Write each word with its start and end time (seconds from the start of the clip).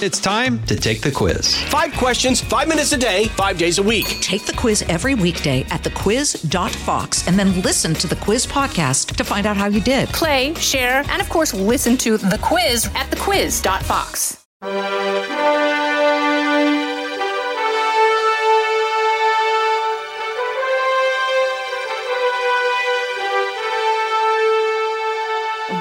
It's 0.00 0.20
time 0.20 0.62
to 0.66 0.76
take 0.76 1.00
the 1.00 1.10
quiz. 1.10 1.60
Five 1.64 1.92
questions, 1.94 2.40
five 2.40 2.68
minutes 2.68 2.92
a 2.92 2.96
day, 2.96 3.24
five 3.30 3.58
days 3.58 3.78
a 3.78 3.82
week. 3.82 4.06
Take 4.20 4.46
the 4.46 4.52
quiz 4.52 4.82
every 4.82 5.16
weekday 5.16 5.62
at 5.70 5.82
thequiz.fox 5.82 7.26
and 7.26 7.36
then 7.36 7.60
listen 7.62 7.94
to 7.94 8.06
the 8.06 8.14
quiz 8.14 8.46
podcast 8.46 9.16
to 9.16 9.24
find 9.24 9.44
out 9.44 9.56
how 9.56 9.66
you 9.66 9.80
did. 9.80 10.08
Play, 10.10 10.54
share, 10.54 11.02
and 11.08 11.20
of 11.20 11.28
course, 11.28 11.52
listen 11.52 11.96
to 11.96 12.16
the 12.16 12.38
quiz 12.40 12.86
at 12.94 13.10
thequiz.fox. 13.10 14.44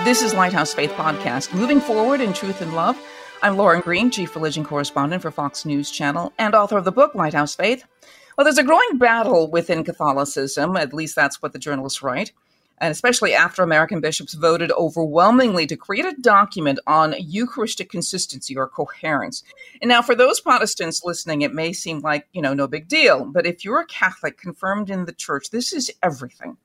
This 0.03 0.23
is 0.23 0.33
Lighthouse 0.33 0.73
Faith 0.73 0.91
Podcast. 0.93 1.53
Moving 1.53 1.79
forward 1.79 2.19
in 2.19 2.33
truth 2.33 2.61
and 2.61 2.73
love. 2.73 2.97
I'm 3.43 3.55
Lauren 3.55 3.81
Green, 3.81 4.09
Chief 4.09 4.33
Religion 4.35 4.63
Correspondent 4.63 5.21
for 5.21 5.29
Fox 5.29 5.63
News 5.63 5.91
Channel 5.91 6.33
and 6.39 6.55
author 6.55 6.75
of 6.75 6.85
the 6.85 6.91
book 6.91 7.13
Lighthouse 7.13 7.53
Faith. 7.53 7.85
Well, 8.35 8.45
there's 8.45 8.57
a 8.57 8.63
growing 8.63 8.97
battle 8.97 9.51
within 9.51 9.83
Catholicism, 9.83 10.75
at 10.75 10.91
least 10.91 11.15
that's 11.15 11.39
what 11.39 11.53
the 11.53 11.59
journalists 11.59 12.01
write, 12.01 12.31
and 12.79 12.91
especially 12.91 13.35
after 13.35 13.61
American 13.61 14.01
bishops 14.01 14.33
voted 14.33 14.71
overwhelmingly 14.71 15.67
to 15.67 15.77
create 15.77 16.05
a 16.05 16.19
document 16.19 16.79
on 16.87 17.13
Eucharistic 17.19 17.91
consistency 17.91 18.57
or 18.57 18.67
coherence. 18.67 19.43
And 19.83 19.89
now, 19.89 20.01
for 20.01 20.15
those 20.15 20.39
Protestants 20.39 21.05
listening, 21.05 21.43
it 21.43 21.53
may 21.53 21.73
seem 21.73 21.99
like, 21.99 22.27
you 22.33 22.41
know, 22.41 22.55
no 22.55 22.67
big 22.67 22.87
deal, 22.87 23.23
but 23.23 23.45
if 23.45 23.63
you're 23.63 23.81
a 23.81 23.85
Catholic 23.85 24.39
confirmed 24.39 24.89
in 24.89 25.05
the 25.05 25.13
church, 25.13 25.51
this 25.51 25.73
is 25.73 25.91
everything. 26.01 26.57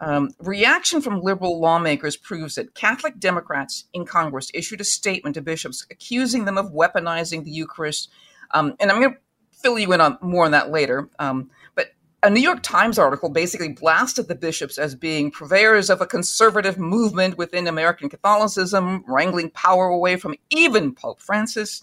Um, 0.00 0.30
reaction 0.38 1.00
from 1.00 1.20
liberal 1.20 1.60
lawmakers 1.60 2.16
proves 2.16 2.54
that 2.54 2.74
Catholic 2.74 3.18
Democrats 3.18 3.84
in 3.92 4.04
Congress 4.04 4.50
issued 4.54 4.80
a 4.80 4.84
statement 4.84 5.34
to 5.34 5.42
bishops 5.42 5.86
accusing 5.90 6.44
them 6.44 6.58
of 6.58 6.72
weaponizing 6.72 7.44
the 7.44 7.50
Eucharist. 7.50 8.10
Um, 8.52 8.74
and 8.78 8.90
I'm 8.90 9.00
going 9.00 9.14
to 9.14 9.20
fill 9.50 9.78
you 9.78 9.92
in 9.92 10.00
on 10.00 10.18
more 10.20 10.44
on 10.44 10.52
that 10.52 10.70
later. 10.70 11.08
Um, 11.18 11.50
but 11.74 11.88
a 12.22 12.30
New 12.30 12.40
York 12.40 12.62
Times 12.62 12.98
article 12.98 13.28
basically 13.28 13.70
blasted 13.70 14.28
the 14.28 14.34
bishops 14.34 14.78
as 14.78 14.94
being 14.94 15.30
purveyors 15.30 15.90
of 15.90 16.00
a 16.00 16.06
conservative 16.06 16.78
movement 16.78 17.36
within 17.36 17.66
American 17.66 18.08
Catholicism, 18.08 19.04
wrangling 19.06 19.50
power 19.50 19.86
away 19.86 20.16
from 20.16 20.34
even 20.50 20.94
Pope 20.94 21.20
Francis. 21.20 21.82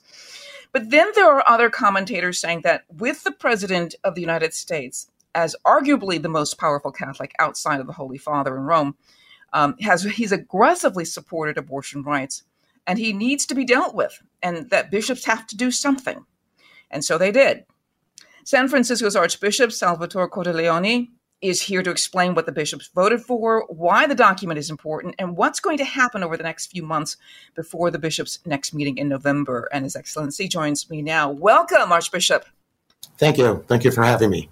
But 0.72 0.90
then 0.90 1.08
there 1.16 1.32
are 1.32 1.44
other 1.48 1.70
commentators 1.70 2.40
saying 2.40 2.62
that 2.64 2.84
with 2.90 3.24
the 3.24 3.32
President 3.32 3.96
of 4.04 4.16
the 4.16 4.22
United 4.22 4.54
States, 4.54 5.10
as 5.36 5.56
arguably 5.66 6.20
the 6.20 6.30
most 6.30 6.58
powerful 6.58 6.92
Catholic 6.92 7.34
outside 7.38 7.80
of 7.80 7.88
the 7.88 7.94
Holy 7.94 8.18
Father 8.18 8.56
in 8.58 8.64
Rome, 8.64 8.96
um, 9.54 9.76
has 9.82 10.04
he's 10.04 10.32
aggressively 10.32 11.06
supported 11.06 11.58
abortion 11.58 12.02
rights, 12.02 12.44
and 12.88 12.98
he 12.98 13.14
needs 13.14 13.46
to 13.46 13.56
be 13.56 13.66
dealt 13.66 13.94
with, 13.94 14.24
and 14.42 14.70
that 14.72 14.90
bishops 14.90 15.26
have 15.26 15.46
to 15.48 15.58
do 15.58 15.70
something, 15.70 16.26
and 16.90 17.06
so 17.06 17.18
they 17.18 17.32
did. 17.32 17.66
San 18.44 18.68
Francisco's 18.68 19.16
Archbishop 19.16 19.72
Salvatore 19.72 20.30
Cordileone 20.30 21.10
is 21.42 21.62
here 21.62 21.84
to 21.84 21.92
explain 21.92 22.34
what 22.34 22.46
the 22.46 22.52
bishops 22.52 22.90
voted 22.94 23.22
for, 23.22 23.66
why 23.70 24.08
the 24.08 24.16
document 24.16 24.58
is 24.58 24.70
important, 24.70 25.16
and 25.20 25.36
what's 25.36 25.60
going 25.60 25.78
to 25.78 25.86
happen 25.86 26.24
over 26.24 26.38
the 26.38 26.44
next 26.44 26.68
few 26.68 26.84
months 26.84 27.18
before 27.56 27.92
the 27.92 28.00
bishops' 28.00 28.40
next 28.46 28.74
meeting 28.74 28.98
in 28.98 29.10
November. 29.10 29.68
And 29.72 29.84
His 29.84 29.96
Excellency 29.96 30.48
joins 30.48 30.90
me 30.90 31.02
now. 31.02 31.30
Welcome, 31.30 31.92
Archbishop. 31.92 32.46
Thank 33.18 33.38
you. 33.38 33.64
Thank 33.68 33.84
you 33.84 33.92
for 33.92 34.04
having 34.04 34.30
me. 34.30 34.50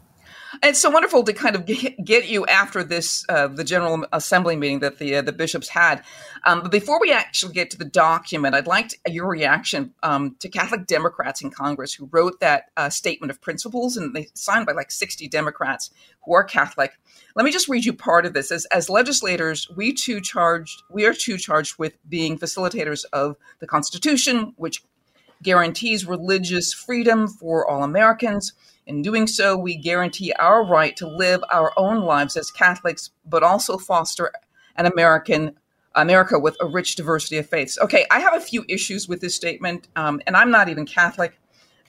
It's 0.62 0.80
so 0.80 0.90
wonderful 0.90 1.24
to 1.24 1.34
kind 1.34 1.56
of 1.56 1.66
get, 2.06 2.28
you 2.28 2.46
after 2.46 2.84
this, 2.84 3.26
uh, 3.30 3.48
the 3.48 3.64
General 3.64 4.06
Assembly 4.12 4.56
meeting 4.56 4.80
that 4.80 5.00
the 5.00 5.16
uh, 5.16 5.22
the 5.22 5.32
bishops 5.32 5.70
had. 5.70 6.04
Um, 6.46 6.62
but 6.62 6.72
before 6.72 7.00
we 7.00 7.12
actually 7.12 7.54
get 7.54 7.72
to 7.72 7.78
the 7.78 7.86
document, 7.86 8.54
I'd 8.54 8.68
like 8.68 8.90
to, 8.90 8.98
your 9.08 9.28
reaction 9.28 9.94
um, 10.04 10.36
to 10.40 10.50
Catholic 10.50 10.86
Democrats 10.86 11.42
in 11.42 11.50
Congress 11.50 11.94
who 11.94 12.10
wrote 12.12 12.40
that 12.42 12.66
uh, 12.78 12.90
statement 12.90 13.32
of 13.32 13.42
principles, 13.42 13.98
and 13.98 14.16
they 14.16 14.28
signed 14.34 14.66
by 14.66 14.74
like 14.74 14.92
60 14.92 15.28
Democrats 15.30 15.90
who 16.26 16.34
are 16.34 16.44
Catholic. 16.44 16.94
Let 17.36 17.46
me 17.46 17.52
just 17.52 17.68
read 17.68 17.86
you 17.86 17.94
part 17.94 18.26
of 18.26 18.34
this. 18.34 18.52
As, 18.52 18.66
as 18.66 18.90
legislators, 18.90 19.68
we 19.76 19.94
too 19.94 20.22
charged, 20.22 20.84
we 20.90 21.06
are 21.06 21.14
too 21.14 21.38
charged 21.38 21.80
with 21.80 21.98
being 22.08 22.38
facilitators 22.38 23.06
of 23.12 23.38
the 23.60 23.68
Constitution, 23.68 24.54
which 24.58 24.84
guarantees 25.42 26.06
religious 26.06 26.74
freedom 26.74 27.28
for 27.28 27.68
all 27.68 27.84
Americans 27.84 28.54
in 28.86 29.02
doing 29.02 29.28
so, 29.28 29.58
we 29.58 29.78
guarantee 29.78 30.34
our 30.34 30.66
right 30.66 30.96
to 30.98 31.08
live 31.08 31.44
our 31.52 31.72
own 31.78 32.02
lives 32.02 32.36
as 32.36 32.52
Catholics, 32.52 33.12
but 33.26 33.44
also 33.44 33.78
foster 33.78 34.32
an 34.76 34.86
American 34.86 35.56
America 35.96 36.40
with 36.40 36.58
a 36.60 36.66
rich 36.66 36.96
diversity 36.96 37.38
of 37.38 37.48
faiths. 37.48 37.78
Okay, 37.80 38.06
I 38.10 38.20
have 38.20 38.36
a 38.36 38.40
few 38.40 38.66
issues 38.68 39.08
with 39.08 39.22
this 39.22 39.36
statement, 39.36 39.88
um, 39.96 40.22
and 40.26 40.36
I'm 40.36 40.52
not 40.52 40.70
even 40.70 40.86
Catholic. 40.86 41.40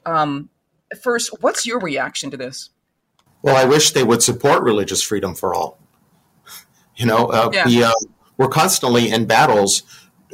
Um, 0.06 0.50
first, 1.02 1.30
what's 1.40 1.66
your 1.66 1.80
reaction 1.80 2.30
to 2.30 2.36
this? 2.36 2.70
Well, 3.42 3.56
I 3.56 3.64
wish 3.64 3.92
they 3.92 4.04
would 4.04 4.22
support 4.22 4.62
religious 4.62 5.02
freedom 5.02 5.34
for 5.34 5.54
all. 5.54 5.78
You 6.96 7.06
know, 7.06 7.26
uh, 7.26 7.50
yeah. 7.52 7.66
we, 7.66 7.82
uh, 7.82 7.90
we're 8.36 8.46
constantly 8.46 9.10
in 9.10 9.24
battles 9.24 9.82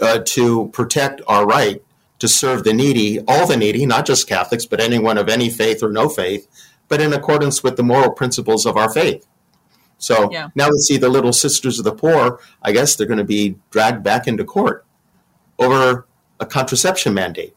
uh, 0.03 0.19
to 0.27 0.69
protect 0.75 1.23
our 1.27 1.47
right 1.47 1.83
to 2.21 2.29
serve 2.29 2.65
the 2.65 2.73
needy, 2.73 3.19
all 3.27 3.47
the 3.47 3.57
needy, 3.57 3.85
not 3.85 4.07
just 4.07 4.29
Catholics, 4.29 4.67
but 4.67 4.81
anyone 4.81 5.19
of 5.19 5.29
any 5.29 5.51
faith 5.51 5.83
or 5.83 5.91
no 5.91 6.09
faith, 6.09 6.47
but 6.87 7.01
in 7.01 7.13
accordance 7.13 7.63
with 7.63 7.77
the 7.77 7.83
moral 7.83 8.13
principles 8.13 8.67
of 8.67 8.77
our 8.77 8.93
faith. 8.93 9.27
So 9.99 10.31
yeah. 10.31 10.49
now 10.55 10.71
we 10.71 10.79
see 10.79 10.97
the 10.97 11.09
little 11.09 11.33
sisters 11.33 11.79
of 11.79 11.85
the 11.85 11.93
poor, 11.93 12.41
I 12.63 12.73
guess 12.73 12.95
they're 12.95 13.07
going 13.07 13.19
to 13.19 13.25
be 13.25 13.57
dragged 13.71 14.03
back 14.03 14.27
into 14.27 14.45
court 14.45 14.85
over 15.59 16.07
a 16.39 16.47
contraception 16.47 17.13
mandate. 17.13 17.55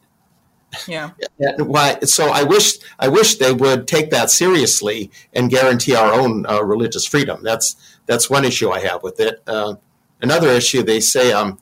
Yeah. 0.88 1.12
Why? 1.60 2.00
So 2.02 2.30
I 2.30 2.44
wish 2.44 2.80
I 3.00 3.08
wish 3.08 3.36
they 3.36 3.54
would 3.54 3.88
take 3.88 4.10
that 4.10 4.32
seriously 4.32 5.12
and 5.34 5.50
guarantee 5.50 5.96
our 5.96 6.12
own 6.12 6.46
uh, 6.48 6.64
religious 6.64 7.06
freedom. 7.06 7.44
That's 7.44 7.76
that's 8.08 8.30
one 8.30 8.44
issue 8.44 8.72
I 8.72 8.80
have 8.80 9.04
with 9.04 9.20
it. 9.20 9.42
Uh, 9.46 9.76
another 10.22 10.50
issue 10.50 10.82
they 10.82 11.00
say 11.00 11.32
um, 11.32 11.60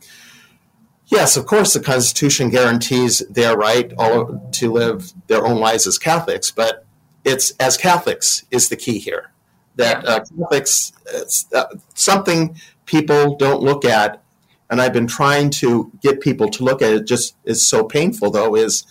Yes, 1.11 1.35
of 1.35 1.45
course, 1.45 1.73
the 1.73 1.81
Constitution 1.81 2.49
guarantees 2.49 3.19
their 3.29 3.57
right 3.57 3.91
all, 3.97 4.49
to 4.53 4.71
live 4.71 5.11
their 5.27 5.45
own 5.45 5.59
lives 5.59 5.85
as 5.85 5.97
Catholics, 5.97 6.51
but 6.51 6.85
it's 7.25 7.51
as 7.59 7.75
Catholics 7.75 8.45
is 8.49 8.69
the 8.69 8.77
key 8.77 8.97
here. 8.97 9.29
That 9.75 10.07
uh, 10.07 10.21
Catholics, 10.21 10.93
uh, 11.53 11.65
something 11.95 12.55
people 12.85 13.35
don't 13.35 13.61
look 13.61 13.83
at, 13.83 14.23
and 14.69 14.81
I've 14.81 14.93
been 14.93 15.05
trying 15.05 15.49
to 15.49 15.91
get 16.01 16.21
people 16.21 16.49
to 16.49 16.63
look 16.63 16.81
at 16.81 16.93
it. 16.93 17.05
Just 17.05 17.35
is 17.43 17.67
so 17.67 17.83
painful, 17.83 18.31
though, 18.31 18.55
is 18.55 18.85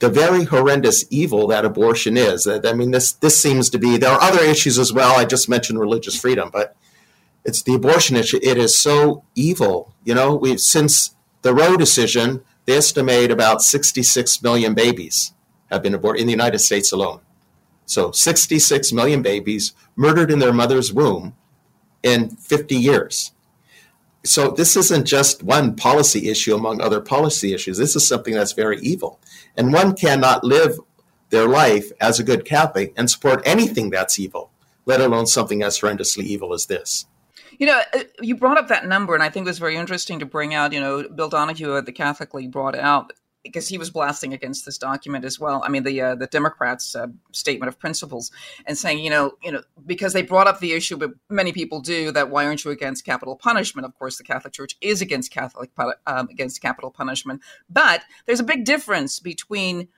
the 0.00 0.10
very 0.10 0.44
horrendous 0.44 1.06
evil 1.08 1.46
that 1.46 1.64
abortion 1.64 2.18
is. 2.18 2.46
I 2.46 2.74
mean, 2.74 2.90
this 2.90 3.12
this 3.12 3.40
seems 3.40 3.70
to 3.70 3.78
be. 3.78 3.96
There 3.96 4.10
are 4.10 4.20
other 4.20 4.44
issues 4.44 4.78
as 4.78 4.92
well. 4.92 5.18
I 5.18 5.24
just 5.24 5.48
mentioned 5.48 5.80
religious 5.80 6.20
freedom, 6.20 6.50
but 6.52 6.76
it's 7.46 7.62
the 7.62 7.74
abortion 7.74 8.16
issue. 8.16 8.40
It 8.42 8.58
is 8.58 8.76
so 8.76 9.24
evil. 9.34 9.94
You 10.04 10.14
know, 10.14 10.34
we 10.34 10.58
since 10.58 11.14
the 11.42 11.54
Roe 11.54 11.76
decision, 11.76 12.42
they 12.66 12.76
estimate 12.76 13.30
about 13.30 13.62
66 13.62 14.42
million 14.42 14.74
babies 14.74 15.32
have 15.70 15.82
been 15.82 15.94
aborted 15.94 16.22
in 16.22 16.26
the 16.26 16.32
United 16.32 16.58
States 16.58 16.92
alone. 16.92 17.20
So 17.86 18.12
66 18.12 18.92
million 18.92 19.22
babies 19.22 19.72
murdered 19.96 20.30
in 20.30 20.38
their 20.38 20.52
mother's 20.52 20.92
womb 20.92 21.34
in 22.02 22.30
50 22.30 22.76
years. 22.76 23.32
So 24.22 24.50
this 24.50 24.76
isn't 24.76 25.06
just 25.06 25.42
one 25.42 25.74
policy 25.76 26.28
issue 26.28 26.54
among 26.54 26.80
other 26.80 27.00
policy 27.00 27.54
issues. 27.54 27.78
This 27.78 27.96
is 27.96 28.06
something 28.06 28.34
that's 28.34 28.52
very 28.52 28.78
evil. 28.80 29.18
And 29.56 29.72
one 29.72 29.96
cannot 29.96 30.44
live 30.44 30.78
their 31.30 31.48
life 31.48 31.90
as 32.00 32.20
a 32.20 32.24
good 32.24 32.44
Catholic 32.44 32.92
and 32.96 33.10
support 33.10 33.42
anything 33.46 33.88
that's 33.88 34.18
evil, 34.18 34.50
let 34.84 35.00
alone 35.00 35.26
something 35.26 35.62
as 35.62 35.80
horrendously 35.80 36.24
evil 36.24 36.52
as 36.52 36.66
this. 36.66 37.06
You 37.60 37.66
know, 37.66 37.82
uh, 37.92 38.04
you 38.22 38.36
brought 38.36 38.56
up 38.56 38.68
that 38.68 38.88
number, 38.88 39.12
and 39.12 39.22
I 39.22 39.28
think 39.28 39.46
it 39.46 39.50
was 39.50 39.58
very 39.58 39.76
interesting 39.76 40.18
to 40.20 40.26
bring 40.26 40.54
out. 40.54 40.72
You 40.72 40.80
know, 40.80 41.06
Bill 41.06 41.28
Donohue 41.28 41.76
at 41.76 41.84
the 41.84 41.92
Catholic 41.92 42.32
League 42.32 42.50
brought 42.50 42.74
out 42.74 43.12
because 43.42 43.68
he 43.68 43.76
was 43.76 43.90
blasting 43.90 44.32
against 44.32 44.64
this 44.64 44.78
document 44.78 45.26
as 45.26 45.38
well. 45.38 45.62
I 45.62 45.68
mean, 45.68 45.82
the 45.82 46.00
uh, 46.00 46.14
the 46.14 46.26
Democrats' 46.26 46.96
uh, 46.96 47.08
statement 47.32 47.68
of 47.68 47.78
principles 47.78 48.30
and 48.64 48.78
saying, 48.78 49.00
you 49.00 49.10
know, 49.10 49.32
you 49.42 49.52
know, 49.52 49.60
because 49.84 50.14
they 50.14 50.22
brought 50.22 50.46
up 50.46 50.60
the 50.60 50.72
issue, 50.72 50.96
but 50.96 51.10
many 51.28 51.52
people 51.52 51.80
do 51.80 52.10
that. 52.12 52.30
Why 52.30 52.46
aren't 52.46 52.64
you 52.64 52.70
against 52.70 53.04
capital 53.04 53.36
punishment? 53.36 53.84
Of 53.84 53.94
course, 53.94 54.16
the 54.16 54.24
Catholic 54.24 54.54
Church 54.54 54.78
is 54.80 55.02
against 55.02 55.30
Catholic 55.30 55.70
um, 56.06 56.28
against 56.30 56.62
capital 56.62 56.90
punishment, 56.90 57.42
but 57.68 58.02
there's 58.24 58.40
a 58.40 58.44
big 58.44 58.64
difference 58.64 59.20
between 59.20 59.88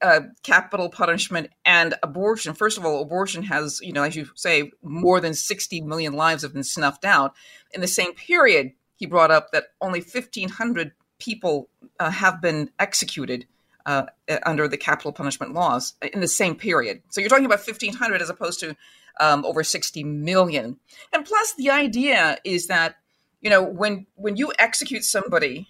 uh, 0.00 0.20
capital 0.42 0.88
punishment 0.88 1.50
and 1.64 1.94
abortion. 2.02 2.54
First 2.54 2.78
of 2.78 2.84
all, 2.84 3.02
abortion 3.02 3.42
has, 3.44 3.80
you 3.82 3.92
know, 3.92 4.02
as 4.04 4.16
you 4.16 4.28
say, 4.34 4.70
more 4.82 5.20
than 5.20 5.34
60 5.34 5.80
million 5.82 6.12
lives 6.12 6.42
have 6.42 6.52
been 6.52 6.64
snuffed 6.64 7.04
out. 7.04 7.34
In 7.72 7.80
the 7.80 7.88
same 7.88 8.14
period, 8.14 8.72
he 8.96 9.06
brought 9.06 9.30
up 9.30 9.50
that 9.52 9.64
only 9.80 10.00
1,500 10.00 10.92
people 11.18 11.68
uh, 11.98 12.10
have 12.10 12.40
been 12.40 12.70
executed 12.78 13.46
uh, 13.86 14.06
under 14.44 14.68
the 14.68 14.76
capital 14.76 15.12
punishment 15.12 15.54
laws 15.54 15.94
in 16.12 16.20
the 16.20 16.28
same 16.28 16.54
period. 16.54 17.02
So 17.08 17.20
you're 17.20 17.30
talking 17.30 17.46
about 17.46 17.66
1,500 17.66 18.20
as 18.20 18.30
opposed 18.30 18.60
to 18.60 18.76
um, 19.20 19.44
over 19.44 19.64
60 19.64 20.04
million. 20.04 20.78
And 21.12 21.24
plus, 21.24 21.54
the 21.54 21.70
idea 21.70 22.38
is 22.44 22.66
that, 22.66 22.96
you 23.40 23.50
know, 23.50 23.62
when 23.62 24.06
when 24.14 24.36
you 24.36 24.52
execute 24.58 25.04
somebody, 25.04 25.68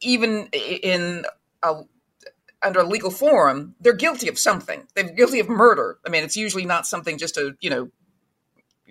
even 0.00 0.48
in 0.52 1.24
a 1.62 1.82
under 2.64 2.80
a 2.80 2.84
legal 2.84 3.10
forum, 3.10 3.74
they're 3.80 3.92
guilty 3.92 4.28
of 4.28 4.38
something. 4.38 4.86
They're 4.94 5.12
guilty 5.12 5.40
of 5.40 5.48
murder. 5.48 5.98
I 6.06 6.10
mean, 6.10 6.24
it's 6.24 6.36
usually 6.36 6.64
not 6.64 6.86
something 6.86 7.18
just 7.18 7.36
a 7.36 7.56
you 7.60 7.70
know 7.70 7.90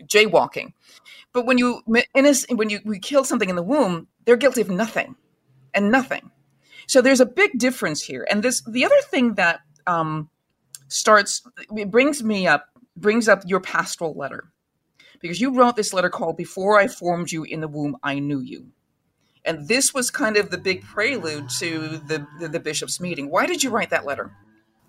jaywalking. 0.02 0.74
But 1.34 1.46
when 1.46 1.58
you 1.58 1.81
when 1.86 2.70
you 2.70 2.80
we 2.86 3.00
kill 3.00 3.24
something 3.24 3.50
in 3.50 3.56
the 3.56 3.64
womb, 3.64 4.08
they're 4.25 4.38
guilty 4.38 4.62
of 4.62 4.70
nothing 4.70 5.16
and 5.74 5.92
nothing. 5.92 6.31
So 6.88 7.02
there's 7.02 7.22
a 7.22 7.25
big 7.25 7.58
difference 7.58 8.02
here. 8.02 8.25
And 8.30 8.44
this 8.44 8.62
the 8.62 8.86
other 8.86 9.02
thing 9.10 9.36
that 9.36 9.62
um, 9.88 10.30
starts 10.88 11.42
it 11.75 11.90
brings 11.90 12.24
me 12.24 12.48
up 12.48 12.68
brings 12.96 13.28
up 13.28 13.44
your 13.46 13.60
pastoral 13.60 14.14
letter 14.14 14.52
because 15.20 15.42
you 15.42 15.56
wrote 15.56 15.75
this 15.75 15.94
letter 15.94 16.10
called 16.10 16.38
"Before 16.38 16.78
I 16.78 16.88
Formed 16.88 17.31
You 17.31 17.44
in 17.44 17.62
the 17.62 17.68
Womb, 17.68 17.98
I 18.04 18.20
Knew 18.20 18.40
You." 18.40 18.68
And 19.45 19.68
this 19.68 19.94
was 19.94 20.10
kind 20.10 20.38
of 20.38 20.51
the 20.51 20.57
big 20.57 20.84
prelude 20.84 21.50
to 21.60 22.00
the, 22.07 22.25
the, 22.40 22.48
the 22.48 22.60
bishop's 22.60 23.00
meeting. 23.00 23.30
Why 23.30 23.45
did 23.45 23.62
you 23.63 23.69
write 23.69 23.90
that 23.90 24.06
letter? 24.06 24.31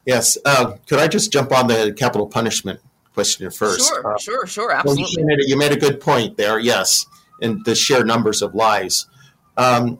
Yes. 0.06 0.38
Uh, 0.44 0.76
could 0.86 0.98
I 0.98 1.08
just 1.08 1.32
jump 1.32 1.52
on 1.52 1.66
the 1.66 1.92
capital 1.96 2.26
punishment 2.26 2.80
question 3.14 3.50
first? 3.50 3.88
Sure, 3.88 4.14
uh, 4.14 4.18
sure, 4.18 4.46
sure. 4.46 4.72
Absolutely. 4.72 5.02
Well, 5.02 5.10
you, 5.16 5.26
made 5.26 5.38
a, 5.38 5.48
you, 5.48 5.58
made 5.58 5.72
a, 5.72 5.76
good 5.76 6.00
point 6.00 6.36
there, 6.36 6.58
yes, 6.58 7.06
and 7.40 7.64
the 7.64 7.74
sheer 7.74 8.04
numbers 8.04 8.42
of 8.42 8.54
lives. 8.54 9.08
Um, 9.56 9.98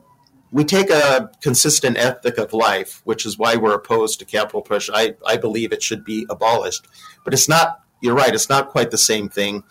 we 0.52 0.64
take 0.64 0.90
a 0.90 1.30
consistent 1.40 1.96
ethic 1.96 2.38
of 2.38 2.52
life, 2.52 3.00
which 3.04 3.26
is 3.26 3.36
why 3.36 3.56
we're 3.56 3.74
opposed 3.74 4.20
to 4.20 4.24
capital 4.24 4.62
punishment. 4.62 5.16
I, 5.26 5.32
I 5.32 5.36
believe 5.36 5.72
it 5.72 5.82
should 5.82 6.04
be 6.04 6.26
abolished. 6.30 6.86
But 7.24 7.34
it's 7.34 7.48
not, 7.48 7.82
you're 8.00 8.14
right, 8.14 8.32
it's 8.32 8.48
not 8.48 8.68
quite 8.68 8.92
the 8.92 8.98
same 8.98 9.28
thing 9.28 9.64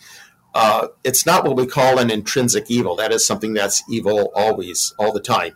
uh, 0.54 0.88
it's 1.04 1.26
not 1.26 1.46
what 1.46 1.56
we 1.56 1.66
call 1.66 1.98
an 1.98 2.12
intrinsic 2.12 2.70
evil. 2.70 2.96
That 2.96 3.12
is 3.12 3.26
something 3.26 3.54
that's 3.54 3.84
evil 3.90 4.32
always, 4.36 4.94
all 5.00 5.12
the 5.12 5.20
time, 5.20 5.54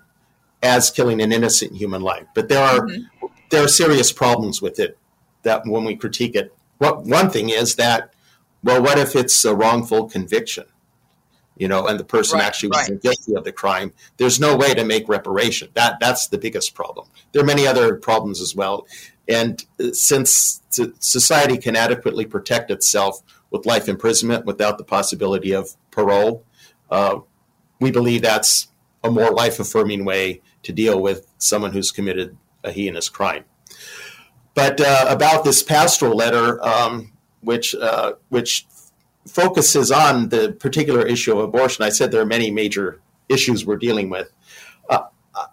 as 0.63 0.89
killing 0.89 1.21
an 1.21 1.31
innocent 1.31 1.75
human 1.75 2.01
life. 2.01 2.25
But 2.33 2.49
there 2.49 2.63
are 2.63 2.81
mm-hmm. 2.81 3.27
there 3.51 3.63
are 3.63 3.67
serious 3.67 4.11
problems 4.11 4.61
with 4.61 4.79
it 4.79 4.97
that 5.44 5.63
when 5.65 5.83
we 5.83 5.95
critique 5.95 6.35
it. 6.35 6.53
What 6.79 7.05
one 7.05 7.29
thing 7.29 7.49
is 7.49 7.75
that, 7.75 8.13
well, 8.63 8.81
what 8.81 8.99
if 8.99 9.15
it's 9.15 9.45
a 9.45 9.55
wrongful 9.55 10.09
conviction? 10.09 10.65
You 11.57 11.67
know, 11.67 11.88
and 11.88 11.99
the 11.99 12.03
person 12.03 12.38
right, 12.38 12.45
actually 12.45 12.69
was 12.69 12.89
right. 12.89 13.01
guilty 13.01 13.35
of 13.35 13.44
the 13.44 13.51
crime. 13.51 13.94
There's 14.17 14.39
no 14.39 14.55
way 14.55 14.75
to 14.75 14.83
make 14.83 15.09
reparation. 15.09 15.69
That 15.73 15.99
that's 15.99 16.27
the 16.27 16.38
biggest 16.38 16.75
problem. 16.75 17.07
There 17.31 17.41
are 17.41 17.45
many 17.45 17.65
other 17.65 17.95
problems 17.95 18.41
as 18.41 18.55
well. 18.55 18.85
And 19.27 19.63
uh, 19.79 19.91
since 19.91 20.61
society 20.99 21.57
can 21.57 21.75
adequately 21.75 22.25
protect 22.25 22.71
itself 22.71 23.21
with 23.51 23.65
life 23.65 23.88
imprisonment 23.88 24.45
without 24.45 24.77
the 24.77 24.83
possibility 24.83 25.53
of 25.53 25.75
parole. 25.91 26.44
Uh, 26.89 27.19
we 27.79 27.91
believe 27.91 28.21
that's 28.21 28.67
a 29.03 29.11
more 29.11 29.31
life 29.31 29.59
affirming 29.59 30.05
way 30.05 30.41
to 30.63 30.73
deal 30.73 31.01
with 31.01 31.27
someone 31.38 31.71
who's 31.71 31.91
committed 31.91 32.38
a 32.63 32.71
heinous 32.71 33.09
crime. 33.09 33.45
But 34.53 34.81
uh, 34.81 35.05
about 35.07 35.44
this 35.44 35.61
pastoral 35.61 36.15
letter, 36.15 36.63
um, 36.65 37.13
which 37.41 37.75
uh, 37.75 38.13
which 38.29 38.65
focuses 39.27 39.91
on 39.91 40.29
the 40.29 40.53
particular 40.53 41.05
issue 41.05 41.33
of 41.33 41.39
abortion, 41.39 41.83
I 41.83 41.89
said 41.89 42.11
there 42.11 42.21
are 42.21 42.25
many 42.25 42.49
major 42.49 42.99
issues 43.29 43.65
we're 43.65 43.77
dealing 43.77 44.09
with. 44.09 44.31
Uh, 44.89 45.03
uh, 45.35 45.45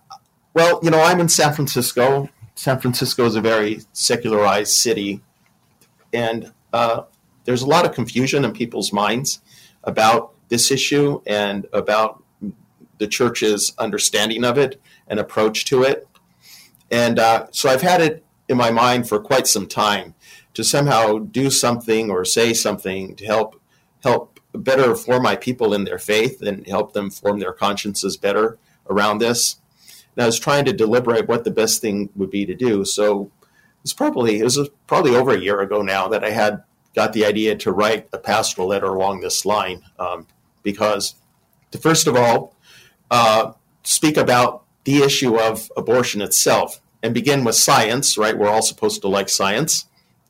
well, 0.55 0.81
you 0.83 0.91
know, 0.91 1.03
I'm 1.03 1.21
in 1.21 1.29
San 1.29 1.53
Francisco. 1.53 2.31
San 2.55 2.81
Francisco 2.81 3.27
is 3.27 3.37
a 3.37 3.41
very 3.41 3.81
secularized 3.93 4.73
city, 4.73 5.21
and 6.13 6.53
uh, 6.73 7.03
there's 7.45 7.63
a 7.63 7.67
lot 7.67 7.85
of 7.85 7.93
confusion 7.93 8.45
in 8.45 8.53
people's 8.53 8.93
minds 8.93 9.41
about 9.83 10.33
this 10.49 10.71
issue 10.71 11.21
and 11.27 11.67
about 11.73 12.23
the 12.99 13.07
church's 13.07 13.75
understanding 13.79 14.45
of 14.45 14.59
it 14.59 14.81
and 15.09 15.19
approach 15.19 15.65
to 15.67 15.83
it. 15.83 16.07
And 16.91 17.19
uh, 17.19 17.47
so 17.51 17.69
I've 17.69 17.83
had 17.83 18.01
it 18.01 18.25
in 18.49 18.57
my 18.57 18.71
mind 18.71 19.09
for 19.09 19.19
quite 19.19 19.47
some 19.47 19.67
time 19.67 20.15
to 20.55 20.63
somehow 20.63 21.19
do 21.19 21.51
something 21.51 22.11
or 22.11 22.25
say 22.25 22.53
something 22.53 23.17
to 23.17 23.27
help 23.27 23.61
help 24.03 24.39
better 24.53 24.95
form 24.95 25.23
my 25.23 25.35
people 25.35 25.75
in 25.75 25.85
their 25.85 25.99
faith 25.99 26.41
and 26.43 26.67
help 26.67 26.93
them 26.93 27.11
form 27.11 27.41
their 27.41 27.53
consciences 27.53 28.17
better 28.17 28.59
around 28.89 29.19
this. 29.19 29.57
And 30.15 30.23
I 30.23 30.27
was 30.27 30.39
trying 30.39 30.65
to 30.67 30.73
deliberate 30.73 31.27
what 31.27 31.45
the 31.45 31.51
best 31.51 31.81
thing 31.81 32.11
would 32.15 32.31
be 32.31 32.47
to 32.47 32.55
do. 32.55 32.85
So 32.85 33.31
it's 33.83 33.93
probably 33.93 34.39
it 34.39 34.45
was 34.45 34.69
probably 34.87 35.17
over 35.17 35.33
a 35.33 35.41
year 35.41 35.61
ago 35.61 35.83
now 35.83 36.09
that 36.09 36.23
I 36.23 36.31
had 36.31 36.63
got 36.95 37.13
the 37.13 37.25
idea 37.25 37.57
to 37.57 37.73
write 37.73 38.09
a 38.13 38.19
pastoral 38.19 38.69
letter 38.69 38.87
along 38.87 39.21
this 39.21 39.45
line 39.45 39.83
um, 39.99 40.27
because, 40.63 41.15
to 41.73 41.79
first 41.79 42.07
of 42.07 42.17
all, 42.17 42.55
uh, 43.11 43.53
speak 43.83 44.17
about 44.17 44.65
the 44.85 44.99
issue 44.99 45.39
of 45.39 45.71
abortion 45.77 46.23
itself 46.23 46.81
and 47.03 47.13
begin 47.13 47.45
with 47.45 47.55
science, 47.55 48.17
right? 48.17 48.37
We're 48.37 48.49
all 48.49 48.63
supposed 48.63 49.03
to 49.03 49.09
like 49.09 49.29
science 49.29 49.87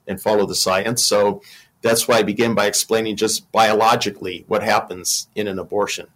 and 0.07 0.21
follow 0.21 0.47
the 0.47 0.55
science. 0.55 1.05
So 1.05 1.43
that's 1.83 2.09
why 2.09 2.17
I 2.17 2.23
begin 2.23 2.55
by 2.55 2.67
explaining 2.67 3.17
just 3.17 3.51
biologically 3.53 4.45
what 4.49 4.63
happens 4.63 5.29
in 5.35 5.47
an 5.47 5.59
abortion. 5.59 6.07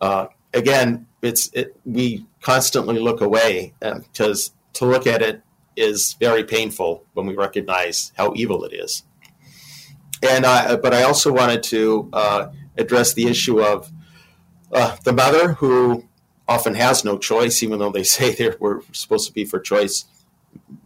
Uh, 0.00 0.28
again, 0.54 1.06
it's 1.22 1.50
it, 1.52 1.76
we 1.84 2.26
constantly 2.40 2.98
look 2.98 3.20
away 3.20 3.74
because 3.80 4.50
uh, 4.50 4.52
to 4.74 4.86
look 4.86 5.06
at 5.06 5.22
it 5.22 5.42
is 5.76 6.14
very 6.14 6.42
painful 6.42 7.04
when 7.14 7.26
we 7.26 7.34
recognize 7.34 8.12
how 8.16 8.32
evil 8.34 8.64
it 8.64 8.72
is 8.72 9.04
and 10.22 10.44
I, 10.44 10.76
but 10.76 10.94
I 10.94 11.02
also 11.02 11.32
wanted 11.32 11.62
to 11.64 12.08
uh, 12.12 12.50
address 12.76 13.14
the 13.14 13.26
issue 13.26 13.60
of 13.60 13.90
uh, 14.72 14.96
the 15.04 15.12
mother 15.12 15.54
who 15.54 16.04
often 16.46 16.74
has 16.74 17.04
no 17.04 17.18
choice, 17.18 17.62
even 17.62 17.78
though 17.78 17.90
they 17.90 18.02
say 18.04 18.34
they 18.34 18.54
were 18.58 18.82
supposed 18.92 19.26
to 19.28 19.32
be 19.32 19.44
for 19.44 19.60
choice. 19.60 20.06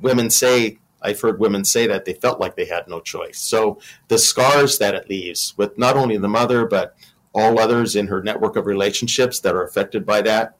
Women 0.00 0.30
say, 0.30 0.78
I've 1.00 1.20
heard 1.20 1.40
women 1.40 1.64
say 1.64 1.86
that 1.86 2.04
they 2.04 2.14
felt 2.14 2.40
like 2.40 2.56
they 2.56 2.66
had 2.66 2.88
no 2.88 3.00
choice. 3.00 3.38
So 3.38 3.80
the 4.08 4.18
scars 4.18 4.78
that 4.78 4.94
it 4.94 5.08
leaves 5.08 5.54
with 5.56 5.76
not 5.78 5.96
only 5.96 6.16
the 6.16 6.28
mother, 6.28 6.66
but 6.66 6.96
all 7.34 7.58
others 7.58 7.96
in 7.96 8.08
her 8.08 8.22
network 8.22 8.56
of 8.56 8.66
relationships 8.66 9.40
that 9.40 9.54
are 9.54 9.64
affected 9.64 10.04
by 10.04 10.22
that, 10.22 10.56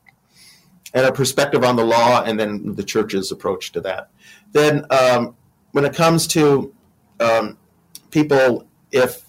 and 0.94 1.06
a 1.06 1.12
perspective 1.12 1.64
on 1.64 1.76
the 1.76 1.84
law, 1.84 2.22
and 2.22 2.38
then 2.40 2.74
the 2.74 2.82
church's 2.82 3.30
approach 3.30 3.72
to 3.72 3.80
that. 3.80 4.10
Then, 4.52 4.86
um, 4.90 5.36
when 5.72 5.84
it 5.84 5.94
comes 5.94 6.26
to 6.28 6.74
um, 7.20 7.56
people 8.12 8.68
if 8.92 9.24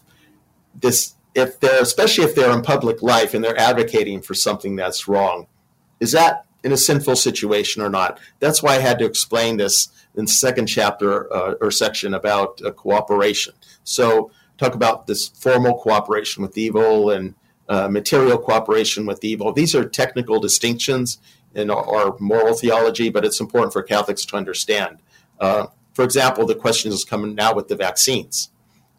this 0.79 1.15
if 1.33 1.59
they're 1.59 1.81
especially 1.81 2.25
if 2.25 2.35
they're 2.35 2.55
in 2.55 2.61
public 2.61 3.01
life 3.01 3.33
and 3.33 3.43
they're 3.43 3.59
advocating 3.59 4.21
for 4.21 4.35
something 4.35 4.75
that's 4.75 5.07
wrong 5.07 5.47
is 5.99 6.11
that 6.11 6.45
in 6.63 6.71
a 6.71 6.77
sinful 6.77 7.15
situation 7.15 7.81
or 7.81 7.89
not? 7.89 8.19
That's 8.39 8.63
why 8.63 8.75
i 8.75 8.79
had 8.79 8.99
to 8.99 9.05
explain 9.05 9.57
this 9.57 9.89
in 10.15 10.25
the 10.25 10.31
second 10.31 10.67
chapter 10.67 11.31
uh, 11.33 11.55
or 11.61 11.71
section 11.71 12.13
about 12.13 12.61
uh, 12.61 12.71
cooperation. 12.71 13.53
So 13.83 14.31
talk 14.57 14.75
about 14.75 15.07
this 15.07 15.27
formal 15.29 15.77
cooperation 15.77 16.43
with 16.43 16.57
evil 16.57 17.09
and 17.09 17.35
uh, 17.69 17.87
material 17.87 18.37
cooperation 18.37 19.05
with 19.05 19.23
evil. 19.23 19.51
These 19.51 19.75
are 19.75 19.87
technical 19.87 20.39
distinctions 20.39 21.17
in 21.55 21.69
our 21.69 22.17
moral 22.19 22.53
theology 22.53 23.09
but 23.09 23.25
it's 23.25 23.39
important 23.39 23.73
for 23.73 23.83
catholics 23.83 24.25
to 24.25 24.35
understand. 24.35 24.99
Uh, 25.39 25.67
for 25.93 26.03
example 26.03 26.45
the 26.45 26.55
question 26.55 26.91
is 26.91 27.05
coming 27.05 27.35
now 27.35 27.53
with 27.53 27.67
the 27.67 27.75
vaccines 27.75 28.49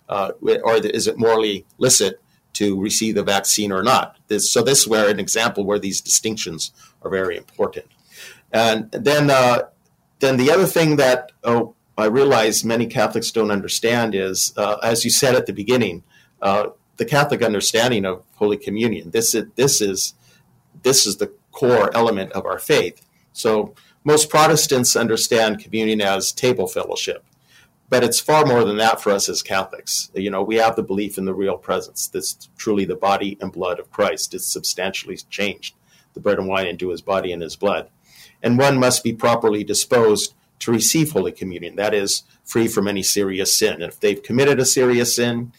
uh, 0.09 0.33
or 0.41 0.77
is 0.77 1.07
it 1.07 1.19
morally 1.19 1.65
licit 1.79 2.21
to 2.55 2.81
receive 2.81 3.15
the 3.15 3.23
vaccine 3.23 3.73
or 3.73 3.83
not? 3.83 4.17
This, 4.29 4.51
so 4.51 4.63
this 4.63 4.81
is 4.81 4.89
where 4.89 5.09
an 5.09 5.19
example 5.19 5.65
where 5.65 5.79
these 5.79 6.01
distinctions 6.01 6.73
are 7.03 7.11
very 7.11 7.37
important. 7.37 7.87
And 8.53 8.91
then, 8.93 9.31
uh, 9.31 9.63
then 10.21 10.37
the 10.37 10.51
other 10.51 10.67
thing 10.67 10.97
that 10.97 11.33
oh, 11.43 11.75
I 11.97 12.07
realize 12.07 12.65
many 12.65 12.87
Catholics 12.87 13.31
don't 13.31 13.51
understand 13.51 14.15
is, 14.15 14.53
uh, 14.57 14.77
as 14.83 15.05
you 15.05 15.11
said 15.11 15.35
at 15.35 15.47
the 15.47 15.53
beginning, 15.53 16.03
uh, 16.43 16.69
the 16.97 17.05
Catholic 17.05 17.43
understanding 17.43 18.05
of 18.05 18.23
Holy 18.37 18.57
Communion. 18.57 19.11
This 19.11 19.35
is 19.35 19.47
this 19.57 19.81
is 19.81 20.15
this 20.83 21.07
is 21.07 21.17
the 21.17 21.33
core 21.53 21.95
element 21.95 22.33
of 22.33 22.47
our 22.47 22.59
faith. 22.59 23.05
So 23.33 23.75
most 24.05 24.29
Protestants 24.29 24.97
understand 24.97 25.61
communion 25.61 26.01
as 26.01 26.33
table 26.33 26.67
fellowship 26.67 27.25
but 27.95 28.03
it's 28.03 28.19
far 28.19 28.45
more 28.45 28.65
than 28.65 28.79
that 28.79 29.01
for 29.01 29.13
us 29.13 29.29
as 29.29 29.41
Catholics. 29.41 30.11
You 30.15 30.29
know, 30.29 30.43
we 30.43 30.57
have 30.57 30.75
the 30.75 30.83
belief 30.83 31.17
in 31.17 31.27
the 31.27 31.33
real 31.33 31.57
presence. 31.57 32.09
That's 32.09 32.49
truly 32.59 32.85
the 32.85 32.97
body 32.97 33.39
and 33.41 33.53
blood 33.53 33.79
of 33.79 33.93
Christ. 33.93 34.35
It's 34.35 34.49
substantially 34.49 35.17
changed 35.31 35.77
the 36.13 36.19
bread 36.19 36.41
and 36.41 36.49
wine 36.49 36.67
into 36.67 36.89
his 36.89 37.03
body 37.03 37.31
and 37.31 37.41
his 37.41 37.55
blood. 37.55 37.89
And 38.43 38.59
one 38.59 38.79
must 38.79 39.05
be 39.05 39.13
properly 39.13 39.63
disposed 39.63 40.35
to 40.59 40.73
receive 40.73 41.13
Holy 41.13 41.31
Communion. 41.31 41.77
That 41.77 41.95
is, 41.95 42.25
free 42.45 42.67
from 42.67 42.89
any 42.89 43.05
serious 43.05 43.57
sin. 43.57 43.75
And 43.75 43.85
if 43.85 44.01
they've 44.01 44.21
committed 44.21 44.59
a 44.59 44.65
serious 44.65 45.15
sin, 45.15 45.53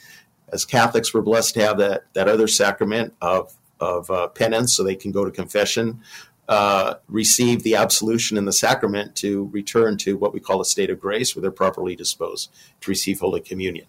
as 0.49 0.65
Catholics, 0.65 1.13
we're 1.13 1.21
blessed 1.21 1.53
to 1.53 1.61
have 1.61 1.77
that, 1.77 2.03
that 2.15 2.27
other 2.27 2.49
sacrament 2.49 3.13
of, 3.21 3.53
of 3.79 4.11
uh, 4.11 4.27
penance 4.27 4.75
so 4.75 4.83
they 4.83 4.95
can 4.95 5.13
go 5.13 5.23
to 5.23 5.31
confession 5.31 6.01
uh, 6.47 6.95
receive 7.07 7.63
the 7.63 7.75
absolution 7.75 8.37
in 8.37 8.45
the 8.45 8.53
sacrament 8.53 9.15
to 9.17 9.49
return 9.51 9.97
to 9.97 10.17
what 10.17 10.33
we 10.33 10.39
call 10.39 10.61
a 10.61 10.65
state 10.65 10.89
of 10.89 10.99
grace 10.99 11.35
where 11.35 11.41
they're 11.41 11.51
properly 11.51 11.95
disposed 11.95 12.51
to 12.81 12.91
receive 12.91 13.19
Holy 13.19 13.41
Communion. 13.41 13.87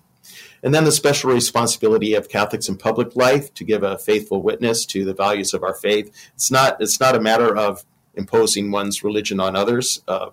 And 0.63 0.75
then 0.75 0.85
the 0.85 0.93
special 0.93 1.31
responsibility 1.31 2.15
of 2.15 2.29
Catholics 2.29 2.69
in 2.69 2.77
public 2.77 3.15
life 3.15 3.53
to 3.55 3.65
give 3.65 3.83
a 3.83 3.99
faithful 3.99 4.43
witness 4.43 4.85
to 4.87 5.05
the 5.05 5.15
values 5.15 5.55
of 5.55 5.63
our 5.63 5.75
faith. 5.75 6.11
It's 6.35 6.51
not, 6.51 6.79
it's 6.81 6.99
not 6.99 7.15
a 7.15 7.21
matter 7.21 7.55
of 7.57 7.85
imposing 8.15 8.71
one's 8.71 9.05
religion 9.05 9.39
on 9.39 9.55
others. 9.55 10.03
Uh, 10.09 10.31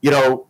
you 0.00 0.10
know, 0.10 0.46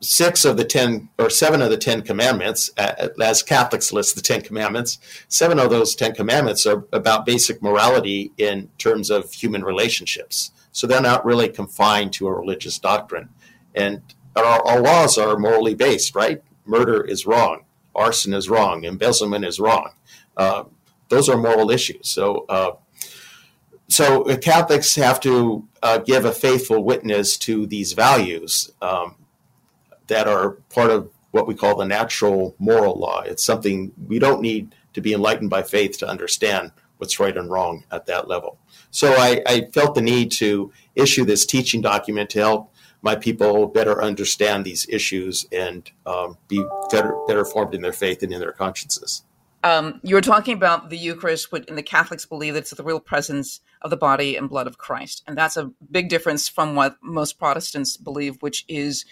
six 0.00 0.44
of 0.44 0.56
the 0.56 0.64
ten 0.64 1.08
or 1.18 1.28
seven 1.28 1.60
of 1.60 1.70
the 1.70 1.76
ten 1.76 2.02
commandments, 2.02 2.70
as 2.78 3.42
Catholics 3.42 3.92
list 3.92 4.14
the 4.14 4.22
ten 4.22 4.40
commandments, 4.40 4.98
seven 5.28 5.58
of 5.58 5.70
those 5.70 5.94
ten 5.94 6.14
commandments 6.14 6.66
are 6.66 6.84
about 6.92 7.26
basic 7.26 7.62
morality 7.62 8.32
in 8.38 8.70
terms 8.78 9.10
of 9.10 9.32
human 9.32 9.62
relationships. 9.62 10.52
So 10.72 10.86
they're 10.86 11.02
not 11.02 11.24
really 11.24 11.48
confined 11.48 12.12
to 12.14 12.28
a 12.28 12.32
religious 12.32 12.78
doctrine. 12.78 13.28
And 13.74 14.02
our, 14.36 14.66
our 14.66 14.80
laws 14.80 15.18
are 15.18 15.36
morally 15.36 15.74
based, 15.74 16.14
right? 16.14 16.42
Murder 16.64 17.02
is 17.02 17.26
wrong, 17.26 17.64
arson 17.94 18.32
is 18.32 18.48
wrong, 18.48 18.84
embezzlement 18.84 19.44
is 19.44 19.60
wrong. 19.60 19.90
Uh, 20.36 20.64
those 21.08 21.28
are 21.28 21.36
moral 21.36 21.70
issues. 21.70 22.08
So, 22.08 22.46
uh, 22.48 22.72
so 23.88 24.24
Catholics 24.36 24.94
have 24.94 25.18
to 25.20 25.66
uh, 25.82 25.98
give 25.98 26.24
a 26.24 26.32
faithful 26.32 26.84
witness 26.84 27.36
to 27.38 27.66
these 27.66 27.92
values. 27.92 28.72
Um, 28.80 29.16
that 30.10 30.28
are 30.28 30.52
part 30.68 30.90
of 30.90 31.10
what 31.30 31.46
we 31.46 31.54
call 31.54 31.76
the 31.76 31.84
natural 31.84 32.54
moral 32.58 32.98
law. 32.98 33.22
It's 33.22 33.42
something 33.42 33.92
we 34.06 34.18
don't 34.18 34.42
need 34.42 34.74
to 34.92 35.00
be 35.00 35.14
enlightened 35.14 35.50
by 35.50 35.62
faith 35.62 35.98
to 35.98 36.08
understand 36.08 36.72
what's 36.98 37.18
right 37.18 37.36
and 37.36 37.50
wrong 37.50 37.84
at 37.90 38.06
that 38.06 38.28
level. 38.28 38.58
So 38.90 39.14
I, 39.14 39.40
I 39.46 39.62
felt 39.72 39.94
the 39.94 40.02
need 40.02 40.30
to 40.32 40.72
issue 40.94 41.24
this 41.24 41.46
teaching 41.46 41.80
document 41.80 42.30
to 42.30 42.40
help 42.40 42.74
my 43.02 43.16
people 43.16 43.66
better 43.66 44.02
understand 44.02 44.64
these 44.64 44.86
issues 44.90 45.46
and 45.50 45.90
um, 46.04 46.36
be 46.48 46.62
better, 46.90 47.16
better 47.26 47.44
formed 47.44 47.74
in 47.74 47.80
their 47.80 47.92
faith 47.92 48.22
and 48.22 48.32
in 48.32 48.40
their 48.40 48.52
consciences. 48.52 49.22
Um, 49.62 50.00
you 50.02 50.14
were 50.14 50.20
talking 50.22 50.54
about 50.54 50.88
the 50.90 50.96
Eucharist, 50.96 51.48
and 51.52 51.76
the 51.76 51.82
Catholics 51.82 52.24
believe 52.24 52.54
that 52.54 52.60
it's 52.60 52.70
the 52.70 52.82
real 52.82 53.00
presence 53.00 53.60
of 53.82 53.90
the 53.90 53.96
body 53.96 54.36
and 54.36 54.48
blood 54.48 54.66
of 54.66 54.78
Christ. 54.78 55.22
And 55.26 55.36
that's 55.36 55.56
a 55.56 55.70
big 55.90 56.08
difference 56.08 56.48
from 56.48 56.74
what 56.74 56.96
most 57.02 57.38
Protestants 57.38 57.96
believe, 57.96 58.40
which 58.40 58.64
is 58.68 59.04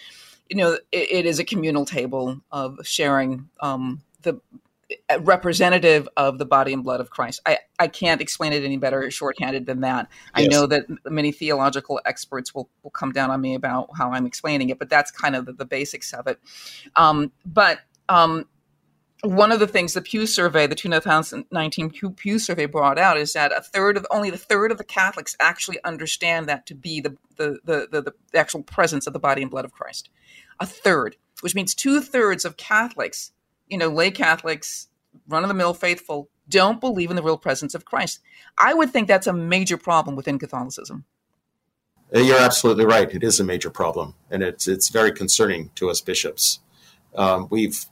you 0.49 0.57
know, 0.57 0.73
it, 0.91 1.11
it 1.11 1.25
is 1.25 1.39
a 1.39 1.43
communal 1.43 1.85
table 1.85 2.41
of 2.51 2.79
sharing 2.83 3.49
um, 3.61 4.01
the 4.23 4.41
representative 5.19 6.09
of 6.17 6.39
the 6.39 6.45
body 6.45 6.73
and 6.73 6.83
blood 6.83 6.99
of 6.99 7.11
Christ. 7.11 7.41
I, 7.45 7.59
I 7.77 7.87
can't 7.87 8.21
explain 8.21 8.53
it 8.53 8.63
any 8.63 8.77
better 8.77 9.09
shorthanded 9.11 9.67
than 9.67 9.81
that. 9.81 10.07
Yes. 10.35 10.47
I 10.47 10.47
know 10.47 10.65
that 10.65 10.85
many 11.05 11.31
theological 11.31 12.01
experts 12.05 12.55
will, 12.55 12.69
will 12.81 12.89
come 12.89 13.11
down 13.11 13.29
on 13.29 13.39
me 13.39 13.53
about 13.53 13.89
how 13.95 14.11
I'm 14.11 14.25
explaining 14.25 14.69
it, 14.69 14.79
but 14.79 14.89
that's 14.89 15.11
kind 15.11 15.35
of 15.35 15.45
the, 15.45 15.53
the 15.53 15.65
basics 15.65 16.13
of 16.13 16.25
it. 16.27 16.39
Um, 16.95 17.31
but 17.45 17.81
um, 18.07 18.45
one 19.23 19.51
of 19.51 19.59
the 19.59 19.67
things 19.67 19.93
the 19.93 20.01
Pew 20.01 20.25
survey, 20.25 20.65
the 20.67 20.75
2019 20.75 21.89
Pew, 21.89 22.11
Pew 22.11 22.39
survey 22.39 22.65
brought 22.65 22.97
out 22.97 23.17
is 23.17 23.33
that 23.33 23.51
a 23.57 23.61
third 23.61 23.97
of 23.97 24.05
only 24.11 24.29
the 24.29 24.37
third 24.37 24.71
of 24.71 24.77
the 24.77 24.83
Catholics 24.83 25.35
actually 25.39 25.83
understand 25.83 26.47
that 26.47 26.65
to 26.67 26.75
be 26.75 27.01
the 27.01 27.17
the, 27.35 27.59
the, 27.63 27.87
the, 27.91 28.13
the 28.31 28.37
actual 28.37 28.63
presence 28.63 29.07
of 29.07 29.13
the 29.13 29.19
body 29.19 29.41
and 29.41 29.51
blood 29.51 29.65
of 29.65 29.71
Christ 29.71 30.09
a 30.59 30.65
third, 30.65 31.15
which 31.41 31.55
means 31.55 31.73
two 31.73 32.01
thirds 32.01 32.45
of 32.45 32.57
Catholics, 32.57 33.31
you 33.67 33.77
know, 33.77 33.89
lay 33.89 34.11
Catholics, 34.11 34.89
run 35.27 35.43
of 35.43 35.47
the 35.47 35.53
mill 35.53 35.73
faithful, 35.73 36.29
don't 36.47 36.79
believe 36.81 37.09
in 37.09 37.15
the 37.15 37.23
real 37.23 37.37
presence 37.37 37.75
of 37.75 37.85
Christ. 37.85 38.19
I 38.57 38.73
would 38.73 38.91
think 38.91 39.07
that's 39.07 39.27
a 39.27 39.33
major 39.33 39.77
problem 39.77 40.15
within 40.15 40.39
Catholicism. 40.39 41.05
Uh, 42.13 42.19
you're 42.19 42.39
absolutely 42.39 42.85
right. 42.85 43.13
It 43.13 43.23
is 43.23 43.39
a 43.39 43.43
major 43.43 43.69
problem, 43.69 44.15
and 44.31 44.41
it's 44.41 44.67
it's 44.67 44.89
very 44.89 45.11
concerning 45.11 45.69
to 45.75 45.91
us 45.91 46.01
bishops. 46.01 46.59
Um, 47.15 47.47
we've, 47.51 47.85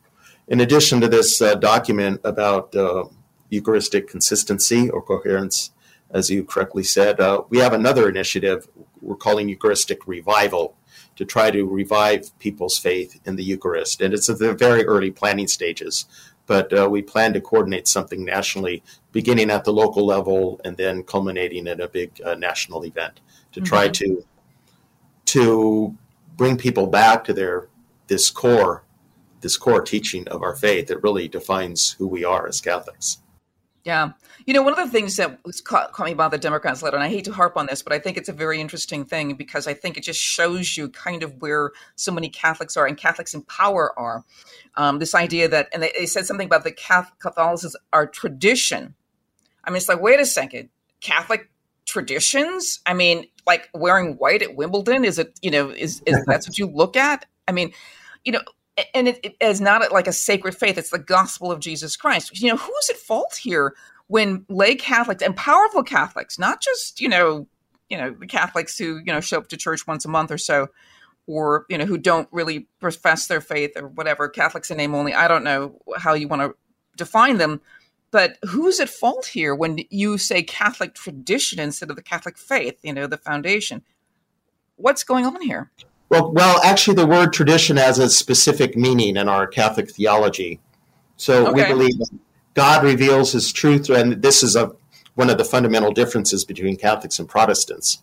in 0.48 0.60
addition 0.62 1.02
to 1.02 1.08
this 1.08 1.42
uh, 1.42 1.56
document 1.56 2.22
about 2.24 2.76
uh, 2.76 3.06
Eucharistic 3.50 4.08
consistency 4.08 4.90
or 4.90 5.02
coherence, 5.02 5.72
as 6.10 6.30
you 6.30 6.44
correctly 6.44 6.84
said, 6.84 7.20
uh, 7.20 7.42
we 7.50 7.60
have 7.60 7.74
another 7.74 8.10
initiative 8.10 8.68
we're 9.02 9.16
calling 9.16 9.48
Eucharistic 9.48 10.08
revival, 10.08 10.76
to 11.18 11.26
try 11.26 11.52
to 11.52 11.66
revive 11.66 12.38
people's 12.40 12.78
faith 12.78 13.20
in 13.26 13.36
the 13.36 13.44
Eucharist. 13.44 14.02
And 14.02 14.14
it's 14.14 14.30
at 14.30 14.40
the 14.40 14.54
very 14.54 14.86
early 14.86 15.12
planning 15.12 15.48
stages. 15.48 16.06
But 16.46 16.72
uh, 16.72 16.88
we 16.90 17.02
plan 17.02 17.34
to 17.34 17.42
coordinate 17.42 17.88
something 17.88 18.24
nationally, 18.24 18.84
beginning 19.12 19.50
at 19.50 19.66
the 19.66 19.74
local 19.74 20.06
level 20.06 20.62
and 20.64 20.78
then 20.78 21.04
culminating 21.04 21.68
in 21.68 21.82
a 21.82 21.90
big 21.90 22.22
uh, 22.24 22.36
national 22.36 22.86
event 22.86 23.20
to 23.52 23.60
try 23.60 23.90
mm-hmm. 23.90 24.16
to 24.16 24.26
to 25.26 25.98
bring 26.38 26.58
people 26.58 26.88
back 26.88 27.26
to 27.26 27.34
their 27.34 27.68
this 28.08 28.30
core 28.30 28.84
this 29.42 29.58
core 29.58 29.82
teaching 29.82 30.28
of 30.28 30.42
our 30.42 30.56
faith 30.56 30.88
that 30.88 31.04
really 31.04 31.28
defines 31.28 31.92
who 31.92 32.08
we 32.08 32.24
are 32.24 32.48
as 32.48 32.62
Catholics. 32.62 33.22
Yeah. 33.88 34.12
You 34.46 34.54
know, 34.54 34.62
one 34.64 34.78
of 34.78 34.86
the 34.86 34.92
things 34.92 35.16
that 35.16 35.40
was 35.46 35.62
caught, 35.62 35.94
caught, 35.94 36.08
me 36.08 36.12
about 36.12 36.32
the 36.32 36.38
Democrats 36.38 36.84
letter, 36.84 36.98
and 36.98 37.04
I 37.06 37.08
hate 37.08 37.24
to 37.24 37.32
harp 37.32 37.56
on 37.56 37.68
this, 37.68 37.82
but 37.82 37.94
I 37.94 38.00
think 38.00 38.18
it's 38.18 38.28
a 38.28 38.34
very 38.34 38.60
interesting 38.60 39.06
thing 39.06 39.36
because 39.36 39.66
I 39.66 39.74
think 39.74 39.96
it 39.96 40.04
just 40.04 40.20
shows 40.20 40.76
you 40.76 40.90
kind 40.90 41.24
of 41.24 41.42
where 41.42 41.72
so 41.96 42.12
many 42.12 42.28
Catholics 42.28 42.76
are 42.76 42.86
and 42.86 42.98
Catholics 42.98 43.34
in 43.34 43.44
power 43.44 43.98
are. 43.98 44.26
Um, 44.76 45.00
this 45.00 45.16
idea 45.16 45.48
that, 45.48 45.70
and 45.74 45.82
they, 45.82 45.94
they 45.98 46.06
said 46.06 46.26
something 46.26 46.48
about 46.48 46.66
the 46.66 46.74
Catholicism, 46.74 47.80
our 47.94 48.06
tradition. 48.06 48.94
I 49.64 49.70
mean, 49.70 49.78
it's 49.78 49.88
like, 49.88 50.02
wait 50.02 50.20
a 50.20 50.26
second, 50.26 50.68
Catholic 51.00 51.50
traditions? 51.86 52.82
I 52.86 52.94
mean, 52.94 53.28
like 53.46 53.70
wearing 53.74 54.16
white 54.16 54.42
at 54.42 54.58
Wimbledon, 54.58 55.06
is 55.06 55.18
it, 55.18 55.40
you 55.42 55.50
know, 55.50 55.70
is, 55.70 56.02
is 56.06 56.22
that's 56.26 56.46
what 56.46 56.58
you 56.58 56.68
look 56.68 56.98
at? 56.98 57.26
I 57.48 57.54
mean, 57.54 57.72
you 58.26 58.34
know, 58.34 58.42
and 58.94 59.08
it, 59.08 59.20
it 59.24 59.36
is 59.40 59.62
not 59.62 59.92
like 59.92 60.08
a 60.08 60.14
sacred 60.14 60.56
faith 60.56 60.78
it's 60.78 60.90
the 60.90 61.00
gospel 61.00 61.52
of 61.52 61.60
jesus 61.60 61.96
christ. 61.96 62.40
You 62.40 62.50
know 62.50 62.58
who's 62.58 62.90
at 62.90 62.98
fault 62.98 63.40
here 63.42 63.74
when 64.08 64.46
lay 64.50 64.76
catholics 64.76 65.24
and 65.24 65.36
powerful 65.36 65.84
catholics 65.84 66.40
not 66.40 66.62
just 66.62 67.02
you 67.02 67.10
know 67.10 67.48
you 67.90 67.98
know 67.98 68.12
the 68.12 68.28
catholics 68.28 68.78
who 68.78 68.98
you 68.98 69.14
know 69.14 69.20
show 69.20 69.38
up 69.38 69.48
to 69.50 69.58
church 69.58 69.88
once 69.88 70.06
a 70.06 70.10
month 70.10 70.32
or 70.32 70.38
so 70.38 70.68
or 71.26 71.66
you 71.70 71.78
know 71.78 71.86
who 71.86 71.98
don't 71.98 72.30
really 72.32 72.68
profess 72.80 73.28
their 73.28 73.42
faith 73.42 73.72
or 73.76 73.88
whatever 73.88 74.30
catholics 74.30 74.72
in 74.72 74.78
name 74.78 74.96
only 74.96 75.14
i 75.14 75.28
don't 75.28 75.44
know 75.44 75.80
how 75.98 76.14
you 76.14 76.28
want 76.28 76.42
to 76.42 76.56
define 76.96 77.38
them 77.38 77.62
but 78.10 78.38
who's 78.48 78.80
at 78.80 78.90
fault 78.90 79.26
here 79.28 79.54
when 79.54 79.80
you 79.90 80.18
say 80.18 80.42
catholic 80.42 80.94
tradition 80.94 81.60
instead 81.60 81.90
of 81.90 81.96
the 81.96 82.02
catholic 82.04 82.38
faith 82.38 82.80
you 82.84 82.94
know 82.94 83.08
the 83.08 83.18
foundation? 83.18 83.84
What's 84.78 85.04
going 85.04 85.26
on 85.26 85.42
here 85.42 85.72
well, 86.10 86.32
well, 86.32 86.62
actually, 86.64 86.96
the 86.96 87.06
word 87.06 87.34
tradition 87.34 87.78
has 87.78 88.00
a 88.00 88.10
specific 88.10 88.78
meaning 88.78 89.18
in 89.18 89.28
our 89.28 89.46
Catholic 89.46 89.92
theology. 89.92 90.60
So 91.18 91.48
okay. 91.48 91.64
we 91.64 91.68
believe 91.68 91.96
God 92.54 92.84
reveals 92.84 93.34
His 93.34 93.52
truth, 93.52 93.90
and 93.90 94.22
this 94.22 94.44
is 94.44 94.56
a, 94.56 94.74
one 95.16 95.30
of 95.30 95.38
the 95.38 95.46
fundamental 95.46 95.92
differences 95.92 96.46
between 96.46 96.78
Catholics 96.78 97.20
and 97.20 97.28
Protestants. 97.28 98.02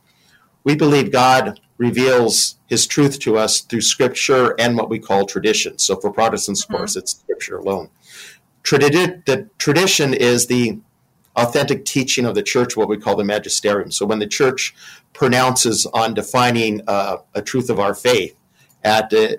We 0.64 0.74
believe 0.74 1.12
God 1.12 1.60
reveals 1.78 2.56
His 2.66 2.86
truth 2.86 3.18
to 3.20 3.38
us 3.38 3.60
through 3.60 3.82
Scripture 3.82 4.54
and 4.58 4.76
what 4.76 4.90
we 4.90 4.98
call 4.98 5.24
tradition. 5.24 5.78
So 5.78 5.96
for 5.96 6.10
Protestants, 6.10 6.62
of 6.62 6.68
mm-hmm. 6.68 6.76
course, 6.76 6.96
it's 6.96 7.18
Scripture 7.18 7.56
alone. 7.56 7.88
Tradi- 8.62 9.24
the 9.24 9.48
tradition 9.58 10.14
is 10.14 10.46
the 10.46 10.78
authentic 11.36 11.84
teaching 11.84 12.24
of 12.26 12.34
the 12.34 12.42
church, 12.42 12.76
what 12.76 12.88
we 12.88 12.96
call 12.96 13.16
the 13.16 13.24
magisterium. 13.24 13.90
So 13.90 14.06
when 14.06 14.18
the 14.18 14.26
church 14.26 14.74
pronounces 15.12 15.86
on 15.86 16.14
defining 16.14 16.82
uh, 16.86 17.18
a 17.34 17.42
truth 17.42 17.70
of 17.70 17.78
our 17.80 17.94
faith 17.94 18.36
at 18.82 19.12
a, 19.12 19.38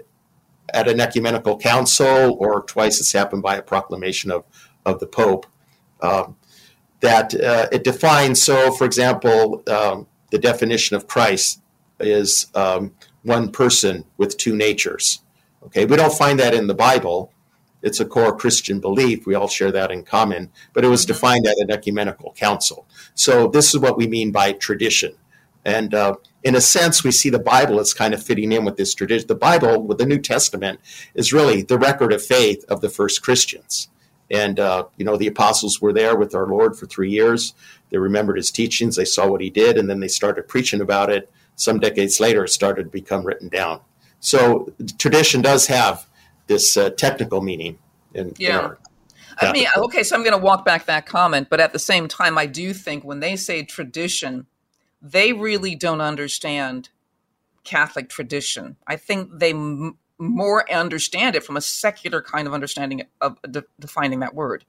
at 0.74 0.88
an 0.88 1.00
ecumenical 1.00 1.58
council, 1.58 2.36
or 2.40 2.62
twice 2.64 3.00
it's 3.00 3.14
happened 3.14 3.44
by 3.44 3.56
a 3.56 3.62
proclamation 3.62 4.32
of, 4.32 4.44
of 4.86 5.00
the 5.00 5.08
Pope, 5.08 5.46
um, 6.02 6.36
that 7.02 7.34
uh, 7.36 7.68
it 7.72 7.84
defines. 7.84 8.42
So, 8.42 8.72
for 8.72 8.86
example, 8.86 9.64
um, 9.68 10.08
the 10.32 10.40
definition 10.40 10.96
of 10.96 11.08
Christ 11.08 11.62
is 12.00 12.48
um, 12.56 12.94
one 13.24 13.52
person 13.52 14.06
with 14.18 14.38
two 14.38 14.56
natures. 14.56 15.22
Okay, 15.64 15.86
we 15.86 15.96
don't 15.96 16.14
find 16.14 16.40
that 16.40 16.54
in 16.54 16.68
the 16.68 16.74
Bible, 16.74 17.32
it's 17.86 18.00
a 18.00 18.06
core 18.06 18.36
Christian 18.36 18.80
belief. 18.80 19.26
We 19.26 19.36
all 19.36 19.48
share 19.48 19.72
that 19.72 19.92
in 19.92 20.04
common, 20.04 20.52
but 20.74 20.84
it 20.84 20.90
was 20.90 21.04
mm-hmm. 21.04 21.14
defined 21.14 21.48
at 21.48 21.58
an 21.60 21.72
ecumenical 21.72 22.34
council. 22.34 22.88
So 23.14 23.48
this 23.48 23.74
is 23.74 23.80
what 23.80 23.96
we 23.96 24.08
mean 24.08 24.32
by 24.32 24.54
tradition. 24.54 25.16
And 25.64 25.94
uh, 25.94 26.16
in 26.44 26.56
a 26.56 26.62
sense, 26.62 27.04
we 27.04 27.12
see 27.12 27.30
the 27.30 27.40
Bible 27.40 27.80
as 27.80 27.94
kind 27.94 28.14
of 28.14 28.24
fitting 28.24 28.52
in 28.52 28.66
with 28.66 28.76
this 28.76 28.94
tradition. 28.96 29.28
The 29.28 29.36
Bible, 29.36 29.84
with 29.84 30.00
the 30.00 30.06
New 30.06 30.20
Testament, 30.20 30.80
is 31.14 31.32
really 31.32 31.62
the 31.62 31.78
record 31.78 32.12
of 32.12 32.26
faith 32.26 32.66
of 32.68 32.82
the 32.82 32.90
first 32.90 33.22
Christians. 33.22 33.88
And, 34.32 34.60
uh, 34.60 34.86
you 34.98 35.06
know, 35.06 35.18
the 35.18 35.28
apostles 35.28 35.80
were 35.80 35.94
there 35.94 36.16
with 36.16 36.34
our 36.34 36.48
Lord 36.48 36.76
for 36.76 36.88
three 36.88 37.12
years. 37.12 37.54
They 37.92 38.00
remembered 38.00 38.38
his 38.38 38.50
teachings, 38.50 38.96
they 38.96 39.06
saw 39.06 39.28
what 39.28 39.42
he 39.42 39.52
did, 39.52 39.78
and 39.78 39.88
then 39.88 40.00
they 40.00 40.08
started 40.08 40.48
preaching 40.48 40.82
about 40.82 41.12
it. 41.12 41.32
Some 41.56 41.80
decades 41.80 42.20
later, 42.20 42.46
it 42.46 42.50
started 42.50 42.86
to 42.86 42.90
become 42.90 43.24
written 43.24 43.48
down. 43.48 43.82
So 44.20 44.74
tradition 44.98 45.44
does 45.44 45.68
have 45.68 46.08
this 46.48 46.78
uh, 46.78 46.90
technical 46.92 47.42
meaning 47.42 47.78
in, 48.14 48.34
yeah. 48.38 48.70
In 48.70 48.76
I 49.42 49.52
mean, 49.52 49.68
okay, 49.76 50.04
so 50.04 50.16
I'm 50.16 50.24
going 50.24 50.38
to 50.38 50.44
walk 50.44 50.64
back 50.64 50.86
that 50.86 51.06
comment, 51.06 51.48
but 51.50 51.60
at 51.60 51.74
the 51.74 51.80
same 51.80 52.08
time, 52.08 52.38
I 52.38 52.46
do 52.46 52.74
think 52.74 53.04
when 53.04 53.20
they 53.20 53.36
say 53.36 53.64
tradition, 53.64 54.46
they 55.02 55.34
really 55.34 55.76
don't 55.76 56.00
understand 56.00 56.90
Catholic 57.66 58.08
tradition. 58.08 58.78
I 58.88 58.96
think 58.96 59.30
they 59.34 59.52
m- 59.52 59.98
more 60.18 60.72
understand 60.72 61.36
it 61.36 61.44
from 61.44 61.58
a 61.58 61.62
secular 61.62 62.22
kind 62.22 62.48
of 62.48 62.54
understanding 62.54 63.04
of 63.20 63.38
de- 63.42 63.66
defining 63.78 64.22
that 64.22 64.34
word. 64.34 64.64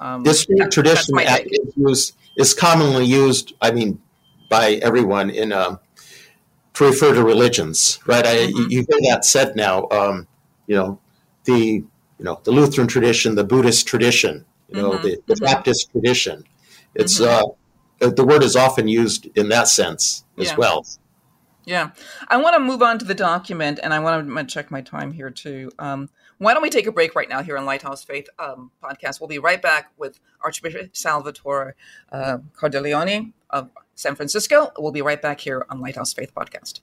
Um, 0.00 0.22
this 0.22 0.46
that, 0.46 0.72
tradition 0.72 1.18
is, 1.18 1.76
used, 1.76 2.16
is 2.38 2.54
commonly 2.54 3.04
used, 3.04 3.52
I 3.60 3.70
mean, 3.70 4.00
by 4.48 4.80
everyone 4.82 5.28
in 5.28 5.52
to 6.80 6.86
refer 6.86 7.14
to 7.14 7.22
religions, 7.22 8.00
right? 8.06 8.26
I, 8.26 8.36
mm-hmm. 8.36 8.70
You 8.70 8.78
hear 8.88 9.12
that 9.12 9.24
said 9.24 9.56
now. 9.56 9.86
Um, 9.90 10.26
you 10.70 10.76
know, 10.76 11.00
the 11.46 11.82
you 12.18 12.24
know 12.24 12.40
the 12.44 12.52
Lutheran 12.52 12.86
tradition, 12.86 13.34
the 13.34 13.42
Buddhist 13.42 13.88
tradition, 13.88 14.46
you 14.68 14.80
know, 14.80 14.92
mm-hmm. 14.92 15.02
the, 15.02 15.18
the 15.26 15.34
mm-hmm. 15.34 15.44
Baptist 15.44 15.90
tradition. 15.90 16.44
It's 16.94 17.20
mm-hmm. 17.20 18.06
uh, 18.06 18.10
the 18.10 18.24
word 18.24 18.44
is 18.44 18.54
often 18.54 18.86
used 18.86 19.26
in 19.36 19.48
that 19.48 19.66
sense 19.66 20.24
as 20.38 20.50
yeah. 20.50 20.56
well. 20.56 20.86
Yeah, 21.64 21.90
I 22.28 22.36
want 22.36 22.54
to 22.54 22.60
move 22.60 22.82
on 22.82 23.00
to 23.00 23.04
the 23.04 23.16
document, 23.16 23.80
and 23.82 23.92
I 23.92 23.98
want 23.98 24.28
to 24.28 24.44
check 24.44 24.70
my 24.70 24.80
time 24.80 25.10
here 25.10 25.30
too. 25.30 25.72
Um, 25.80 26.08
why 26.38 26.54
don't 26.54 26.62
we 26.62 26.70
take 26.70 26.86
a 26.86 26.92
break 26.92 27.16
right 27.16 27.28
now 27.28 27.42
here 27.42 27.58
on 27.58 27.66
Lighthouse 27.66 28.04
Faith 28.04 28.28
um, 28.38 28.70
podcast? 28.80 29.20
We'll 29.20 29.28
be 29.28 29.40
right 29.40 29.60
back 29.60 29.90
with 29.98 30.20
Archbishop 30.40 30.96
Salvatore 30.96 31.74
uh, 32.12 32.38
of 33.50 33.70
San 33.96 34.14
Francisco. 34.14 34.70
We'll 34.78 34.92
be 34.92 35.02
right 35.02 35.20
back 35.20 35.40
here 35.40 35.66
on 35.68 35.80
Lighthouse 35.80 36.12
Faith 36.12 36.32
podcast. 36.32 36.80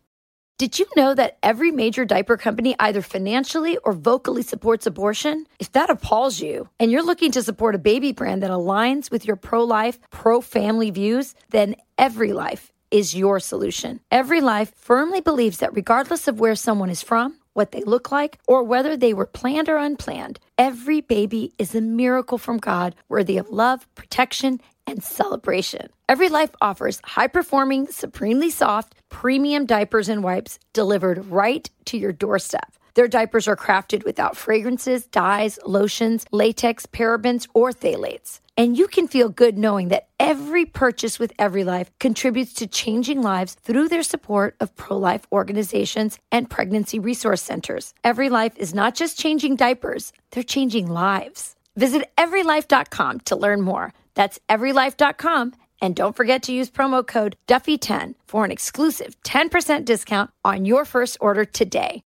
Did 0.60 0.80
you 0.80 0.88
know 0.96 1.14
that 1.14 1.38
every 1.44 1.70
major 1.70 2.04
diaper 2.04 2.36
company 2.36 2.76
either 2.80 3.04
financially 3.04 3.78
or 3.84 3.94
vocally 3.94 4.42
supports 4.42 4.88
abortion? 4.88 5.46
If 5.60 5.72
that 5.74 5.92
appalls 5.92 6.42
you 6.42 6.68
and 6.80 6.92
you're 6.92 7.06
looking 7.06 7.32
to 7.34 7.44
support 7.44 7.76
a 7.76 7.78
baby 7.78 8.12
brand 8.12 8.42
that 8.42 8.50
aligns 8.50 9.12
with 9.12 9.24
your 9.24 9.36
pro 9.36 9.64
life, 9.64 10.00
pro 10.10 10.42
family 10.42 10.90
views, 10.90 11.36
then 11.52 11.76
Every 12.00 12.34
Life 12.34 12.72
is 12.90 13.14
your 13.14 13.40
solution. 13.40 14.00
Every 14.10 14.42
Life 14.42 14.74
firmly 14.76 15.22
believes 15.22 15.60
that 15.60 15.76
regardless 15.76 16.28
of 16.28 16.40
where 16.40 16.56
someone 16.56 16.90
is 16.90 17.04
from, 17.04 17.36
what 17.58 17.72
they 17.72 17.82
look 17.82 18.12
like, 18.12 18.38
or 18.48 18.64
whether 18.64 18.96
they 18.96 19.16
were 19.16 19.26
planned 19.26 19.68
or 19.68 19.78
unplanned, 19.78 20.40
every 20.60 21.02
baby 21.02 21.52
is 21.58 21.74
a 21.74 21.82
miracle 21.82 22.38
from 22.38 22.60
God 22.60 22.96
worthy 23.10 23.38
of 23.40 23.50
love, 23.50 23.88
protection, 23.96 24.62
and 24.86 25.04
celebration. 25.04 25.90
Every 26.08 26.30
Life 26.30 26.52
offers 26.62 27.02
high 27.04 27.28
performing, 27.28 27.88
supremely 27.88 28.52
soft, 28.52 28.94
premium 29.10 29.66
diapers 29.66 30.08
and 30.08 30.24
wipes 30.24 30.60
delivered 30.72 31.26
right 31.26 31.68
to 31.86 31.98
your 31.98 32.14
doorstep. 32.14 32.77
Their 32.98 33.08
diapers 33.08 33.48
are 33.48 33.56
crafted 33.56 34.06
without 34.06 34.36
fragrances, 34.36 35.06
dyes, 35.06 35.60
lotions, 35.64 36.26
latex, 36.32 36.88
parabens, 36.88 37.48
or 37.54 37.70
phthalates. 37.70 38.40
And 38.58 38.76
you 38.76 38.88
can 38.88 39.08
feel 39.08 39.30
good 39.30 39.56
knowing 39.56 39.90
that 39.90 40.08
every 40.20 40.66
purchase 40.66 41.20
with 41.20 41.32
Every 41.38 41.64
Life 41.64 41.92
contributes 42.00 42.54
to 42.56 42.66
changing 42.66 43.22
lives 43.22 43.54
through 43.54 43.90
their 43.90 44.02
support 44.02 44.56
of 44.60 44.76
pro 44.76 44.98
life 44.98 45.28
organizations 45.32 46.18
and 46.32 46.50
pregnancy 46.50 46.98
resource 46.98 47.44
centers. 47.44 47.94
Every 48.04 48.30
Life 48.30 48.58
is 48.58 48.74
not 48.74 48.96
just 48.96 49.20
changing 49.20 49.58
diapers, 49.58 50.12
they're 50.32 50.42
changing 50.42 50.88
lives. 50.88 51.56
Visit 51.76 52.10
everylife.com 52.18 53.20
to 53.26 53.36
learn 53.36 53.62
more. 53.62 53.94
That's 54.16 54.40
everylife.com. 54.50 55.54
And 55.84 55.96
don't 55.96 56.16
forget 56.16 56.42
to 56.44 56.52
use 56.52 56.72
promo 56.72 57.06
code 57.06 57.36
Duffy10 57.48 58.16
for 58.26 58.44
an 58.44 58.50
exclusive 58.50 59.16
10% 59.22 59.86
discount 59.86 60.32
on 60.44 60.66
your 60.66 60.84
first 60.84 61.18
order 61.22 61.46
today. 61.46 62.02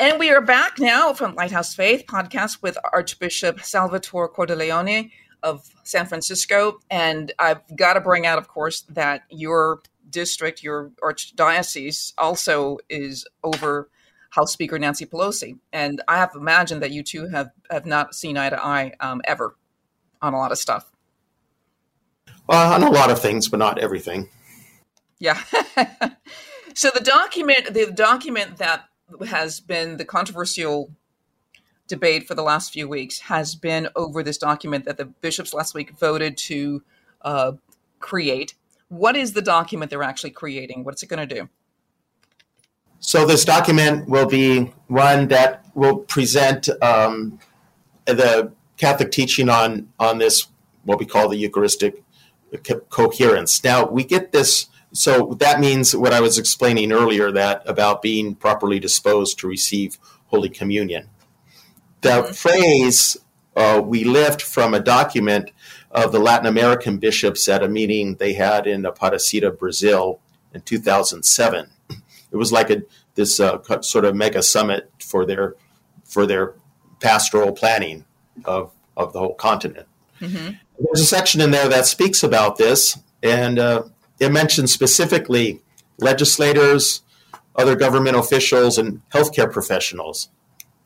And 0.00 0.18
we 0.18 0.30
are 0.30 0.40
back 0.40 0.78
now 0.78 1.12
from 1.12 1.34
Lighthouse 1.34 1.74
Faith 1.74 2.06
podcast 2.08 2.62
with 2.62 2.78
Archbishop 2.90 3.60
Salvatore 3.60 4.32
Cordileone 4.32 5.10
of 5.42 5.68
San 5.84 6.06
Francisco. 6.06 6.80
And 6.90 7.32
I've 7.38 7.60
got 7.76 7.92
to 7.92 8.00
bring 8.00 8.24
out, 8.24 8.38
of 8.38 8.48
course, 8.48 8.80
that 8.88 9.24
your 9.28 9.82
district, 10.08 10.62
your 10.62 10.90
archdiocese, 11.02 12.14
also 12.16 12.78
is 12.88 13.26
over 13.44 13.90
House 14.30 14.54
Speaker 14.54 14.78
Nancy 14.78 15.04
Pelosi. 15.04 15.58
And 15.70 16.00
I 16.08 16.16
have 16.16 16.30
imagined 16.34 16.82
that 16.82 16.92
you 16.92 17.02
two 17.02 17.28
have, 17.28 17.50
have 17.70 17.84
not 17.84 18.14
seen 18.14 18.38
eye 18.38 18.48
to 18.48 18.64
eye 18.64 18.94
um, 19.00 19.20
ever 19.26 19.54
on 20.22 20.32
a 20.32 20.38
lot 20.38 20.50
of 20.50 20.56
stuff. 20.56 20.90
Well, 22.46 22.72
on 22.72 22.82
a 22.82 22.90
lot 22.90 23.10
of 23.10 23.20
things, 23.20 23.48
but 23.48 23.58
not 23.58 23.78
everything. 23.78 24.30
Yeah. 25.18 25.38
so 26.74 26.88
the 26.88 27.02
document, 27.04 27.74
the 27.74 27.92
document 27.92 28.56
that 28.56 28.86
has 29.26 29.60
been 29.60 29.96
the 29.96 30.04
controversial 30.04 30.90
debate 31.90 32.26
for 32.26 32.34
the 32.34 32.42
last 32.42 32.72
few 32.72 32.88
weeks 32.88 33.18
has 33.18 33.54
been 33.54 33.88
over 33.96 34.22
this 34.22 34.38
document 34.38 34.84
that 34.84 34.96
the 34.96 35.04
bishops 35.04 35.52
last 35.52 35.74
week 35.74 35.90
voted 35.98 36.36
to 36.38 36.82
uh, 37.22 37.52
create. 37.98 38.54
What 38.88 39.16
is 39.16 39.32
the 39.32 39.42
document 39.42 39.90
they're 39.90 40.02
actually 40.02 40.30
creating? 40.30 40.84
What's 40.84 41.02
it 41.02 41.08
going 41.08 41.28
to 41.28 41.34
do? 41.34 41.48
So, 43.00 43.26
this 43.26 43.44
document 43.44 44.08
will 44.08 44.26
be 44.26 44.72
one 44.88 45.28
that 45.28 45.64
will 45.74 45.98
present 45.98 46.68
um, 46.82 47.38
the 48.04 48.52
Catholic 48.76 49.10
teaching 49.10 49.48
on, 49.48 49.88
on 49.98 50.18
this, 50.18 50.48
what 50.84 50.98
we 50.98 51.06
call 51.06 51.28
the 51.28 51.36
Eucharistic 51.36 52.02
co- 52.62 52.80
coherence. 52.90 53.64
Now, 53.64 53.86
we 53.86 54.04
get 54.04 54.32
this 54.32 54.66
so 54.92 55.36
that 55.38 55.60
means 55.60 55.94
what 55.94 56.12
I 56.12 56.20
was 56.20 56.38
explaining 56.38 56.92
earlier 56.92 57.30
that 57.32 57.62
about 57.66 58.02
being 58.02 58.34
properly 58.34 58.80
disposed 58.80 59.38
to 59.38 59.46
receive 59.46 59.98
Holy 60.26 60.48
Communion. 60.48 61.08
The 62.00 62.22
mm-hmm. 62.22 62.32
phrase 62.32 63.16
uh, 63.56 63.82
we 63.84 64.04
lift 64.04 64.42
from 64.42 64.74
a 64.74 64.80
document 64.80 65.52
of 65.90 66.12
the 66.12 66.18
Latin 66.18 66.46
American 66.46 66.98
bishops 66.98 67.48
at 67.48 67.62
a 67.62 67.68
meeting 67.68 68.16
they 68.16 68.32
had 68.32 68.66
in 68.66 68.82
Aparecida, 68.82 69.56
Brazil, 69.56 70.20
in 70.54 70.60
2007. 70.62 71.70
It 72.32 72.36
was 72.36 72.52
like 72.52 72.70
a 72.70 72.82
this 73.14 73.40
uh, 73.40 73.58
sort 73.82 74.04
of 74.04 74.14
mega 74.14 74.42
summit 74.42 74.90
for 75.00 75.26
their 75.26 75.56
for 76.04 76.26
their 76.26 76.54
pastoral 77.00 77.52
planning 77.52 78.04
of 78.44 78.72
of 78.96 79.12
the 79.12 79.18
whole 79.18 79.34
continent. 79.34 79.88
Mm-hmm. 80.20 80.54
There's 80.78 81.00
a 81.00 81.06
section 81.06 81.40
in 81.40 81.50
there 81.50 81.68
that 81.68 81.86
speaks 81.86 82.22
about 82.22 82.56
this, 82.56 82.98
and 83.22 83.58
uh, 83.58 83.82
it 84.20 84.30
mentions 84.30 84.72
specifically 84.72 85.60
legislators, 85.98 87.02
other 87.56 87.74
government 87.74 88.16
officials, 88.16 88.78
and 88.78 89.00
healthcare 89.10 89.50
professionals 89.50 90.28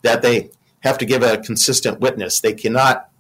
that 0.03 0.23
they 0.23 0.51
have 0.81 0.97
to 0.99 1.05
give 1.05 1.23
a 1.23 1.39
consistent 1.39 2.01
witness. 2.01 2.41
They 2.41 2.53
cannot 2.53 3.11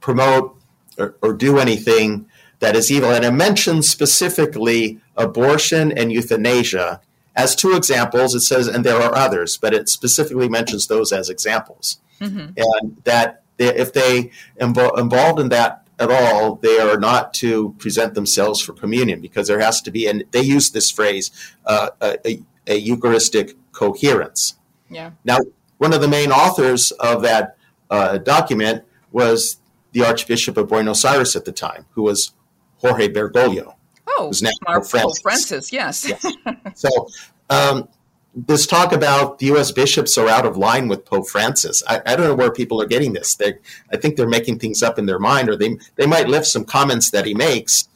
promote 0.00 0.56
or, 0.98 1.16
or 1.22 1.32
do 1.32 1.58
anything 1.58 2.26
that 2.58 2.76
is 2.76 2.90
evil. 2.90 3.10
And 3.10 3.24
it 3.24 3.32
mentions 3.32 3.88
specifically 3.88 5.00
abortion 5.16 5.96
and 5.96 6.12
euthanasia 6.12 7.00
as 7.34 7.54
two 7.54 7.76
examples. 7.76 8.34
It 8.34 8.40
says, 8.40 8.66
and 8.66 8.84
there 8.84 9.00
are 9.00 9.14
others, 9.14 9.56
but 9.56 9.74
it 9.74 9.88
specifically 9.88 10.48
mentions 10.48 10.86
those 10.86 11.12
as 11.12 11.28
examples. 11.28 11.98
Mm-hmm. 12.20 12.52
And 12.56 12.96
that 13.04 13.42
if 13.58 13.92
they 13.92 14.30
involved 14.58 15.40
in 15.40 15.48
that 15.50 15.85
at 15.98 16.10
all, 16.10 16.56
they 16.56 16.78
are 16.78 16.98
not 16.98 17.32
to 17.34 17.74
present 17.78 18.14
themselves 18.14 18.60
for 18.60 18.72
communion 18.72 19.20
because 19.20 19.48
there 19.48 19.60
has 19.60 19.80
to 19.82 19.90
be, 19.90 20.06
and 20.06 20.24
they 20.30 20.42
use 20.42 20.70
this 20.70 20.90
phrase, 20.90 21.30
uh, 21.64 21.90
a, 22.00 22.42
a, 22.66 22.76
Eucharistic 22.76 23.56
coherence. 23.72 24.56
Yeah. 24.90 25.12
Now, 25.24 25.38
one 25.78 25.92
of 25.92 26.00
the 26.00 26.08
main 26.08 26.32
authors 26.32 26.90
of 26.92 27.22
that 27.22 27.56
uh, 27.90 28.18
document 28.18 28.84
was 29.10 29.58
the 29.92 30.04
Archbishop 30.04 30.56
of 30.56 30.68
Buenos 30.68 31.04
Aires 31.04 31.34
at 31.36 31.44
the 31.44 31.52
time, 31.52 31.86
who 31.92 32.02
was 32.02 32.32
Jorge 32.78 33.08
Bergoglio. 33.08 33.74
Oh, 34.06 34.26
who's 34.28 34.42
now 34.42 34.50
Pope 34.66 34.86
Francis. 34.86 35.20
Francis, 35.22 35.72
yes. 35.72 36.08
yes. 36.08 36.26
So, 36.74 37.08
um, 37.48 37.88
this 38.36 38.66
talk 38.66 38.92
about 38.92 39.38
the 39.38 39.46
U.S. 39.46 39.72
bishops 39.72 40.18
are 40.18 40.28
out 40.28 40.44
of 40.44 40.58
line 40.58 40.88
with 40.88 41.06
Pope 41.06 41.26
Francis. 41.26 41.82
I, 41.88 42.02
I, 42.04 42.16
don't 42.16 42.26
know 42.26 42.34
where 42.34 42.52
people 42.52 42.82
are 42.82 42.86
getting 42.86 43.14
this. 43.14 43.34
They, 43.34 43.54
I 43.90 43.96
think 43.96 44.16
they're 44.16 44.28
making 44.28 44.58
things 44.58 44.82
up 44.82 44.98
in 44.98 45.06
their 45.06 45.18
mind, 45.18 45.48
or 45.48 45.56
they 45.56 45.78
they 45.94 46.06
might 46.06 46.28
lift 46.28 46.46
some 46.46 46.66
comments 46.66 47.10
that 47.10 47.24
he 47.24 47.32
makes, 47.32 47.88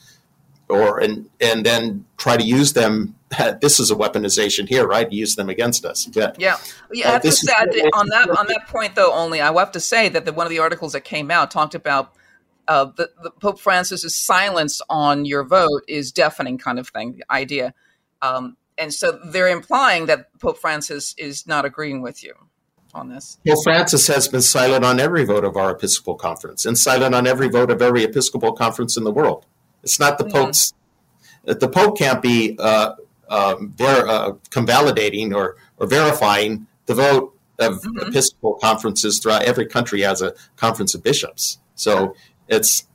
or 0.69 0.99
and 0.99 1.29
and 1.43 1.67
then 1.67 2.07
try 2.17 2.39
to 2.39 2.43
use 2.43 2.73
them. 2.73 3.17
This 3.61 3.79
is 3.79 3.93
a 3.93 3.95
weaponization 3.95 4.69
here, 4.69 4.89
right? 4.89 5.11
Use 5.13 5.37
them 5.37 5.49
against 5.49 5.85
us. 5.85 6.07
But, 6.07 6.41
yeah, 6.41 6.57
yeah. 6.93 7.11
I 7.11 7.13
have 7.13 7.23
to 7.23 7.31
say 7.31 7.53
on 7.93 8.09
that 8.09 8.29
on 8.31 8.49
that 8.49 8.67
point 8.67 8.97
though. 8.97 9.13
Only 9.13 9.41
I 9.41 9.53
have 9.53 9.71
to 9.73 9.81
say 9.81 10.09
that 10.09 10.25
the, 10.25 10.33
one 10.33 10.47
of 10.47 10.51
the 10.51 10.59
articles 10.59 10.95
that 10.95 11.05
came 11.05 11.31
out 11.31 11.51
talked 11.51 11.75
about. 11.75 12.15
Uh, 12.69 12.85
the, 12.97 13.11
the 13.25 13.31
Pope 13.33 13.59
Francis's 13.59 14.15
silence 14.15 14.81
on 14.89 15.25
your 15.25 15.43
vote 15.43 15.83
is 15.89 16.13
deafening, 16.13 16.57
kind 16.57 16.79
of 16.79 16.87
thing. 16.89 17.17
The 17.17 17.25
idea, 17.33 17.75
um, 18.23 18.57
and 18.81 18.93
so 18.93 19.21
they're 19.27 19.49
implying 19.49 20.07
that 20.07 20.37
Pope 20.39 20.59
Francis 20.59 21.15
is 21.19 21.47
not 21.47 21.65
agreeing 21.65 22.01
with 22.01 22.25
you 22.25 22.35
on 22.95 23.09
this. 23.09 23.39
Well, 23.45 23.61
Francis 23.63 24.07
has 24.09 24.27
been 24.27 24.43
silent 24.43 24.85
on 24.85 24.99
every 24.99 25.25
vote 25.25 25.45
of 25.45 25.57
our 25.57 25.71
Episcopal 25.71 26.17
Conference 26.17 26.65
and 26.65 26.79
silent 26.79 27.15
on 27.15 27.27
every 27.27 27.49
vote 27.49 27.71
of 27.71 27.83
every 27.83 28.05
Episcopal 28.05 28.53
Conference 28.53 28.97
in 28.97 29.05
the 29.05 29.13
world. 29.13 29.47
It's 29.83 30.01
not 30.01 30.19
the. 30.19 30.25
Pope's. 30.25 30.73
The 31.45 31.69
Pope 31.69 31.97
can't 31.97 32.21
be 32.21 32.57
uh, 32.59 32.95
um, 33.29 33.73
ver- 33.77 34.07
uh, 34.07 34.33
convalidating 34.51 35.35
or, 35.35 35.57
or 35.79 35.87
verifying 35.87 36.67
the 36.87 36.95
vote 36.95 37.35
of 37.59 37.81
mm-hmm. 37.81 38.09
Episcopal 38.09 38.55
conferences 38.55 39.19
throughout 39.19 39.43
every 39.43 39.67
country 39.67 40.03
has 40.03 40.21
a 40.21 40.35
conference 40.57 40.95
of 40.95 41.03
bishops. 41.03 41.59
So 41.77 42.15
it's 42.49 42.87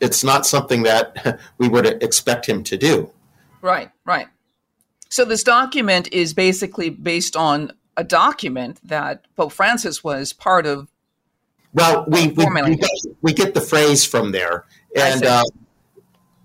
it's 0.00 0.24
not 0.24 0.46
something 0.46 0.82
that 0.84 1.40
we 1.58 1.68
would 1.68 2.02
expect 2.02 2.46
him 2.46 2.62
to 2.64 2.76
do. 2.76 3.10
Right, 3.60 3.90
right. 4.04 4.28
So 5.14 5.24
this 5.24 5.44
document 5.44 6.12
is 6.12 6.34
basically 6.34 6.90
based 6.90 7.36
on 7.36 7.70
a 7.96 8.02
document 8.02 8.80
that 8.82 9.24
Pope 9.36 9.52
Francis 9.52 10.02
was 10.02 10.32
part 10.32 10.66
of. 10.66 10.88
Well, 11.72 12.04
we 12.08 12.26
we, 12.26 12.44
we, 12.46 12.74
get, 12.74 12.90
we 13.22 13.32
get 13.32 13.54
the 13.54 13.60
phrase 13.60 14.04
from 14.04 14.32
there, 14.32 14.64
and 14.96 15.24
uh, 15.24 15.44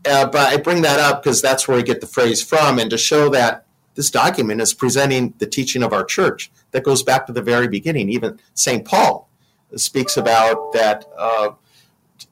uh, 0.08 0.28
but 0.28 0.54
I 0.54 0.58
bring 0.58 0.84
that 0.84 1.00
up 1.00 1.24
because 1.24 1.42
that's 1.42 1.68
where 1.68 1.78
we 1.78 1.82
get 1.82 2.00
the 2.00 2.06
phrase 2.06 2.44
from, 2.44 2.78
and 2.78 2.92
to 2.92 2.98
show 3.00 3.28
that 3.30 3.66
this 3.96 4.12
document 4.12 4.62
is 4.62 4.76
presenting 4.76 5.34
the 5.40 5.48
teaching 5.48 5.82
of 5.82 5.92
our 5.92 6.04
church 6.04 6.52
that 6.70 6.84
goes 6.84 7.02
back 7.02 7.26
to 7.26 7.34
the 7.34 7.42
very 7.42 7.68
beginning. 7.68 8.08
Even 8.10 8.40
St. 8.54 8.86
Paul 8.86 9.32
speaks 9.78 10.16
about 10.16 10.74
that 10.74 11.06
uh, 11.18 11.54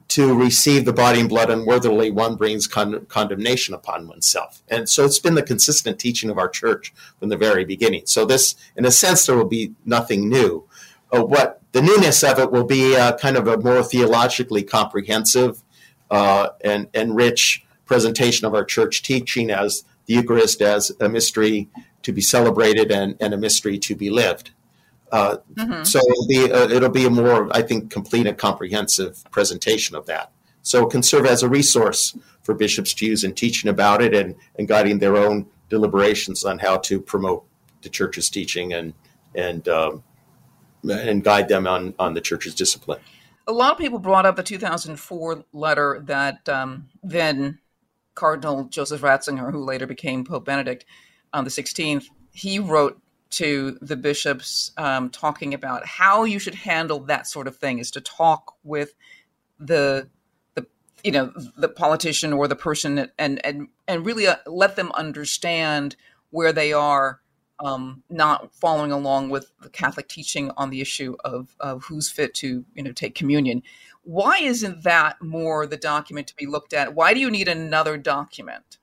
to 0.08 0.34
receive 0.34 0.86
the 0.86 0.92
body 0.92 1.20
and 1.20 1.28
blood 1.28 1.50
unworthily, 1.50 2.10
one 2.10 2.36
brings 2.36 2.66
con- 2.66 3.04
condemnation 3.06 3.74
upon 3.74 4.08
oneself. 4.08 4.62
And 4.68 4.88
so 4.88 5.04
it's 5.04 5.18
been 5.18 5.34
the 5.34 5.42
consistent 5.42 5.98
teaching 5.98 6.30
of 6.30 6.38
our 6.38 6.48
church 6.48 6.94
from 7.18 7.28
the 7.28 7.36
very 7.36 7.64
beginning. 7.64 8.06
So, 8.06 8.24
this, 8.24 8.54
in 8.74 8.86
a 8.86 8.90
sense, 8.90 9.26
there 9.26 9.36
will 9.36 9.44
be 9.44 9.74
nothing 9.84 10.28
new. 10.28 10.66
Uh, 11.12 11.24
what 11.24 11.60
the 11.72 11.82
newness 11.82 12.22
of 12.24 12.38
it 12.38 12.50
will 12.50 12.64
be 12.64 12.96
uh, 12.96 13.16
kind 13.18 13.36
of 13.36 13.46
a 13.46 13.58
more 13.58 13.82
theologically 13.82 14.62
comprehensive 14.62 15.62
uh, 16.10 16.48
and, 16.62 16.88
and 16.94 17.14
rich 17.14 17.64
presentation 17.84 18.46
of 18.46 18.54
our 18.54 18.64
church 18.64 19.02
teaching 19.02 19.50
as 19.50 19.84
the 20.06 20.14
Eucharist 20.14 20.62
as 20.62 20.90
a 21.00 21.08
mystery 21.08 21.68
to 22.02 22.12
be 22.12 22.20
celebrated 22.20 22.90
and, 22.90 23.16
and 23.20 23.34
a 23.34 23.36
mystery 23.36 23.78
to 23.78 23.94
be 23.94 24.08
lived. 24.08 24.52
Uh, 25.10 25.38
mm-hmm. 25.54 25.84
So 25.84 25.98
it'll 25.98 26.26
be 26.26 26.52
a, 26.52 26.76
it'll 26.76 26.90
be 26.90 27.06
a 27.06 27.10
more 27.10 27.48
I 27.56 27.62
think 27.62 27.90
complete 27.90 28.26
and 28.26 28.36
comprehensive 28.36 29.24
presentation 29.30 29.96
of 29.96 30.06
that. 30.06 30.32
So 30.62 30.86
it 30.86 30.90
can 30.90 31.02
serve 31.02 31.24
as 31.24 31.42
a 31.42 31.48
resource 31.48 32.16
for 32.42 32.54
bishops 32.54 32.92
to 32.94 33.06
use 33.06 33.24
in 33.24 33.34
teaching 33.34 33.70
about 33.70 34.02
it 34.02 34.14
and, 34.14 34.34
and 34.58 34.68
guiding 34.68 34.98
their 34.98 35.16
own 35.16 35.46
deliberations 35.68 36.44
on 36.44 36.58
how 36.58 36.78
to 36.78 37.00
promote 37.00 37.44
the 37.82 37.88
church's 37.88 38.28
teaching 38.28 38.72
and 38.72 38.94
and 39.34 39.68
um, 39.68 40.02
and 40.88 41.24
guide 41.24 41.48
them 41.48 41.66
on 41.66 41.94
on 41.98 42.14
the 42.14 42.20
church's 42.20 42.54
discipline. 42.54 43.00
A 43.46 43.52
lot 43.52 43.72
of 43.72 43.78
people 43.78 43.98
brought 43.98 44.26
up 44.26 44.36
the 44.36 44.42
2004 44.42 45.44
letter 45.52 46.02
that 46.04 46.46
um, 46.48 46.88
then 47.02 47.58
Cardinal 48.14 48.64
Joseph 48.64 49.00
Ratzinger, 49.00 49.52
who 49.52 49.64
later 49.64 49.86
became 49.86 50.24
Pope 50.24 50.44
Benedict 50.44 50.84
on 51.32 51.44
the 51.44 51.50
16th, 51.50 52.06
he 52.32 52.58
wrote 52.58 53.00
to 53.30 53.78
the 53.80 53.96
bishops 53.96 54.72
um, 54.76 55.10
talking 55.10 55.54
about 55.54 55.86
how 55.86 56.24
you 56.24 56.38
should 56.38 56.54
handle 56.54 57.00
that 57.00 57.26
sort 57.26 57.46
of 57.46 57.56
thing 57.56 57.78
is 57.78 57.90
to 57.90 58.00
talk 58.00 58.54
with 58.64 58.94
the 59.58 60.08
the 60.54 60.66
you 61.04 61.12
know 61.12 61.32
the 61.56 61.68
politician 61.68 62.32
or 62.32 62.48
the 62.48 62.56
person 62.56 63.10
and 63.18 63.44
and 63.44 63.68
and 63.86 64.06
really 64.06 64.26
uh, 64.26 64.36
let 64.46 64.76
them 64.76 64.90
understand 64.92 65.96
where 66.30 66.52
they 66.52 66.72
are 66.72 67.20
um, 67.60 68.02
not 68.08 68.54
following 68.54 68.92
along 68.92 69.30
with 69.30 69.50
the 69.60 69.68
Catholic 69.68 70.08
teaching 70.08 70.50
on 70.56 70.70
the 70.70 70.80
issue 70.80 71.16
of, 71.24 71.56
of 71.58 71.84
who's 71.84 72.10
fit 72.10 72.34
to 72.34 72.64
you 72.74 72.82
know 72.82 72.92
take 72.92 73.14
communion. 73.14 73.62
Why 74.04 74.38
isn't 74.40 74.84
that 74.84 75.20
more 75.20 75.66
the 75.66 75.76
document 75.76 76.28
to 76.28 76.36
be 76.36 76.46
looked 76.46 76.72
at? 76.72 76.94
Why 76.94 77.14
do 77.14 77.20
you 77.20 77.30
need 77.30 77.48
another 77.48 77.98
document? 77.98 78.78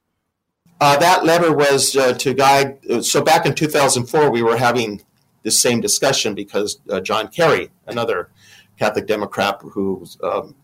Uh, 0.79 0.97
that 0.97 1.23
letter 1.23 1.53
was 1.53 1.95
uh, 1.95 2.13
to 2.13 2.33
guide. 2.33 2.79
Uh, 2.89 3.01
so 3.01 3.21
back 3.21 3.45
in 3.45 3.55
2004, 3.55 4.29
we 4.29 4.41
were 4.41 4.57
having 4.57 5.01
this 5.43 5.59
same 5.59 5.79
discussion 5.79 6.35
because 6.35 6.79
uh, 6.89 6.99
John 6.99 7.29
Kerry, 7.29 7.71
another 7.87 8.29
Catholic 8.77 9.07
Democrat 9.07 9.61
who 9.61 10.05
um, 10.23 10.55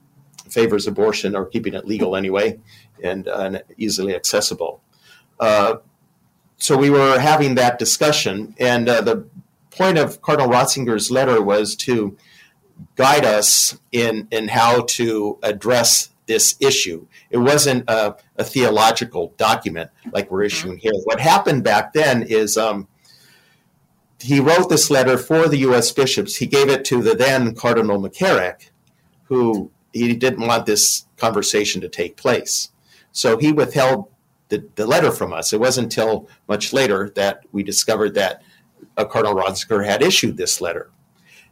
favors 0.50 0.88
abortion 0.88 1.36
or 1.36 1.46
keeping 1.46 1.74
it 1.74 1.86
legal 1.86 2.16
anyway 2.16 2.60
and, 3.02 3.28
and 3.28 3.64
easily 3.78 4.16
accessible. 4.16 4.82
Uh, 5.40 5.76
so 6.58 6.78
we 6.78 6.90
were 6.90 7.18
having 7.18 7.56
that 7.56 7.80
discussion, 7.80 8.54
and 8.60 8.88
uh, 8.88 9.02
the 9.02 9.26
point 9.72 9.98
of 9.98 10.22
Cardinal 10.22 10.52
Ratzinger's 10.52 11.10
letter 11.10 11.42
was 11.42 11.76
to 11.78 12.16
guide 12.96 13.26
us 13.26 13.80
in 13.92 14.28
in 14.30 14.50
how 14.50 14.82
to 14.82 15.40
address 15.42 16.11
this 16.32 16.56
issue. 16.62 17.08
It 17.30 17.40
wasn't 17.40 17.90
a, 17.90 18.16
a 18.38 18.44
theological 18.46 19.34
document 19.36 19.90
like 20.14 20.32
we're 20.32 20.44
issuing 20.44 20.78
here. 20.78 20.94
What 21.04 21.20
happened 21.20 21.66
back 21.66 21.92
then 21.92 22.24
is 22.24 22.58
um, 22.58 22.88
he 24.22 24.40
wrote 24.40 24.70
this 24.70 24.90
letter 24.90 25.18
for 25.18 25.50
the 25.50 25.58
U.S. 25.58 25.92
bishops. 25.92 26.38
He 26.38 26.46
gave 26.46 26.70
it 26.70 26.86
to 26.86 27.02
the 27.02 27.16
then 27.16 27.54
Cardinal 27.54 28.02
McCarrick, 28.02 28.70
who 29.26 29.72
he 29.92 30.16
didn't 30.16 30.48
want 30.48 30.66
this 30.66 31.06
conversation 31.18 31.82
to 31.82 31.90
take 31.90 32.16
place. 32.16 32.72
So 33.12 33.38
he 33.38 33.52
withheld 33.52 34.08
the, 34.48 34.66
the 34.76 34.88
letter 34.88 35.12
from 35.12 35.34
us. 35.34 35.52
It 35.52 35.60
wasn't 35.60 35.86
until 35.86 36.30
much 36.48 36.72
later 36.72 37.12
that 37.16 37.42
we 37.52 37.62
discovered 37.62 38.14
that 38.14 38.42
uh, 38.96 39.04
Cardinal 39.04 39.36
Ratzinger 39.36 39.86
had 39.86 40.02
issued 40.02 40.38
this 40.38 40.62
letter. 40.62 40.92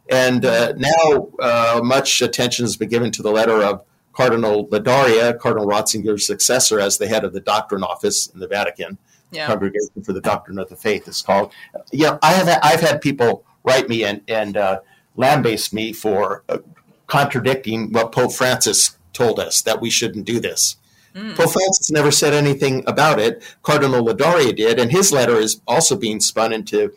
And 0.08 0.44
uh, 0.44 0.72
now 0.76 1.28
uh, 1.38 1.80
much 1.84 2.22
attention 2.22 2.64
has 2.64 2.76
been 2.76 2.88
given 2.88 3.10
to 3.12 3.22
the 3.22 3.30
letter 3.30 3.62
of 3.62 3.84
Cardinal 4.12 4.66
Ladaria, 4.68 5.38
Cardinal 5.38 5.66
Ratzinger's 5.66 6.26
successor 6.26 6.80
as 6.80 6.98
the 6.98 7.08
head 7.08 7.24
of 7.24 7.32
the 7.32 7.40
doctrine 7.40 7.82
office 7.82 8.28
in 8.28 8.40
the 8.40 8.48
Vatican, 8.48 8.98
yeah. 9.30 9.46
Congregation 9.46 10.02
for 10.04 10.12
the 10.12 10.20
Doctrine 10.20 10.58
of 10.58 10.68
the 10.68 10.76
Faith 10.76 11.06
is 11.06 11.22
called. 11.22 11.52
Yeah, 11.92 12.18
I 12.22 12.32
have 12.32 12.48
I've 12.62 12.80
had 12.80 13.00
people 13.00 13.44
write 13.62 13.88
me 13.88 14.04
and 14.04 14.22
and 14.28 14.56
uh, 14.56 14.80
lambaste 15.16 15.72
me 15.72 15.92
for 15.92 16.42
uh, 16.48 16.58
contradicting 17.06 17.92
what 17.92 18.12
Pope 18.12 18.32
Francis 18.32 18.96
told 19.12 19.38
us 19.38 19.62
that 19.62 19.80
we 19.80 19.90
shouldn't 19.90 20.24
do 20.24 20.40
this. 20.40 20.76
Mm. 21.14 21.34
Pope 21.36 21.52
Francis 21.52 21.90
never 21.90 22.10
said 22.10 22.32
anything 22.32 22.84
about 22.86 23.18
it. 23.18 23.42
Cardinal 23.62 24.04
Ladaria 24.04 24.54
did, 24.54 24.78
and 24.78 24.90
his 24.90 25.12
letter 25.12 25.36
is 25.36 25.60
also 25.66 25.96
being 25.96 26.20
spun 26.20 26.52
into 26.52 26.92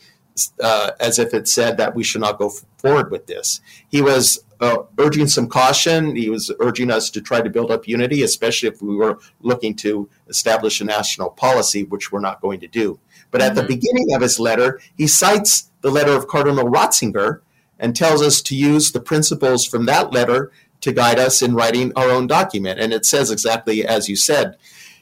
uh, 0.62 0.91
as 0.99 1.19
if 1.19 1.34
it 1.34 1.47
said 1.47 1.78
that 1.78 1.95
we 1.95 2.04
should 2.04 2.21
not 2.21 2.38
go 2.38 2.52
forward 2.78 3.12
with 3.12 3.28
this. 3.28 3.62
He 3.89 4.02
was 4.02 4.43
uh, 4.63 4.86
urging 4.97 5.28
some 5.28 5.47
caution. 5.47 6.15
He 6.15 6.30
was 6.30 6.49
urging 6.62 6.89
us 6.89 7.10
to 7.10 7.21
try 7.21 7.41
to 7.41 7.49
build 7.49 7.69
up 7.69 7.86
unity, 7.86 8.23
especially 8.23 8.69
if 8.69 8.82
we 8.82 8.95
were 8.95 9.19
looking 9.41 9.76
to 9.78 10.10
establish 10.30 10.80
a 10.80 10.86
national 10.86 11.32
policy, 11.32 11.84
which 11.84 12.13
we're 12.13 12.21
not 12.21 12.39
going 12.39 12.62
to 12.62 12.67
do. 12.67 12.97
But 13.30 13.41
at 13.41 13.52
mm-hmm. 13.52 13.58
the 13.58 13.67
beginning 13.67 14.13
of 14.13 14.21
his 14.21 14.39
letter, 14.39 14.80
he 14.97 15.06
cites 15.06 15.69
the 15.82 15.91
letter 15.91 16.13
of 16.13 16.30
Cardinal 16.30 16.69
Ratzinger 16.69 17.41
and 17.78 17.93
tells 17.93 18.21
us 18.21 18.41
to 18.43 18.56
use 18.56 18.93
the 18.93 19.02
principles 19.02 19.65
from 19.65 19.86
that 19.88 20.13
letter 20.13 20.49
to 20.80 20.93
guide 20.93 21.19
us 21.19 21.41
in 21.41 21.56
writing 21.56 21.91
our 21.97 22.10
own 22.10 22.28
document. 22.28 22.80
And 22.80 22.93
it 22.93 23.06
says 23.06 23.32
exactly 23.32 23.86
as 23.86 24.08
you 24.08 24.15
said. 24.15 24.56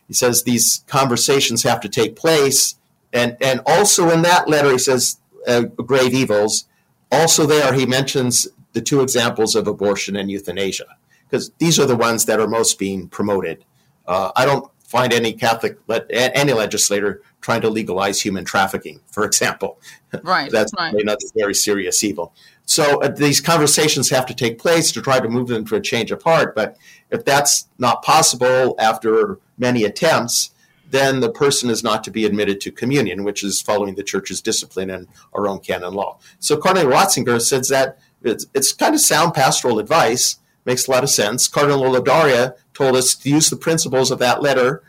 He 0.08 0.14
says 0.16 0.42
these 0.42 0.84
conversations 0.88 1.62
have 1.64 1.80
to 1.82 1.90
take 1.90 2.16
place. 2.16 2.76
And, 3.14 3.38
and 3.40 3.62
also 3.68 4.10
in 4.10 4.24
that 4.24 4.50
letter, 4.50 4.72
he 4.72 4.80
says 4.80 5.20
uh, 5.48 5.62
grave 5.62 6.16
evils. 6.16 6.68
Also, 7.12 7.46
there 7.46 7.74
he 7.74 7.86
mentions 7.86 8.48
the 8.74 8.82
two 8.82 9.02
examples 9.02 9.56
of 9.56 9.68
abortion 9.68 10.16
and 10.16 10.30
euthanasia 10.32 10.86
because 11.32 11.52
these 11.60 11.80
are 11.80 11.86
the 11.86 11.96
ones 11.96 12.26
that 12.26 12.40
are 12.40 12.48
most 12.48 12.78
being 12.78 13.08
promoted. 13.08 13.64
Uh, 14.06 14.32
I 14.36 14.46
don't 14.46 14.70
find 14.84 15.14
any 15.14 15.32
Catholic, 15.32 15.78
any 16.10 16.52
legislator 16.52 17.22
trying 17.40 17.62
to 17.62 17.70
legalize 17.70 18.22
human 18.22 18.44
trafficking, 18.44 19.00
for 19.12 19.24
example. 19.24 19.80
Right. 20.24 20.52
That's 20.52 20.74
right. 20.78 20.94
another 20.94 21.26
very 21.38 21.56
serious 21.56 22.04
evil. 22.04 22.34
So 22.66 23.02
uh, 23.02 23.08
these 23.08 23.40
conversations 23.40 24.10
have 24.10 24.26
to 24.26 24.34
take 24.34 24.60
place 24.60 24.92
to 24.92 25.02
try 25.02 25.22
to 25.22 25.30
move 25.30 25.48
them 25.48 25.64
to 25.68 25.78
a 25.78 25.80
change 25.80 26.12
of 26.12 26.22
heart. 26.22 26.54
But 26.54 26.76
if 27.12 27.24
that's 27.24 27.70
not 27.78 28.04
possible 28.04 28.76
after 28.78 29.40
many 29.58 29.86
attempts, 29.86 30.52
then 30.90 31.22
the 31.22 31.32
person 31.32 31.70
is 31.70 31.82
not 31.82 32.04
to 32.04 32.12
be 32.12 32.26
admitted 32.26 32.60
to 32.62 32.74
communion, 32.74 33.24
which 33.24 33.42
is 33.42 33.62
following 33.62 33.96
the 33.96 34.04
church's 34.04 34.42
discipline 34.42 34.90
and 34.90 35.08
our 35.34 35.48
own 35.48 35.60
canon 35.60 35.94
law. 35.94 36.20
So 36.40 36.58
Cardinal 36.58 36.92
Ratzinger 36.92 37.40
says 37.40 37.70
that 37.70 37.98
it's, 38.24 38.46
it's 38.54 38.74
kind 38.74 38.94
of 38.94 39.02
sound 39.02 39.34
pastoral 39.34 39.80
advice, 39.80 40.38
makes 40.66 40.88
a 40.88 40.92
lot 40.92 41.04
of 41.04 41.10
sense. 41.10 41.48
Cardinal 41.48 41.82
Ladaria 41.82 42.56
told 42.74 42.96
us 42.96 43.16
to 43.16 43.30
use 43.30 43.50
the 43.50 43.56
principles 43.56 44.12
of 44.12 44.20
that 44.20 44.42
letter 44.42 44.84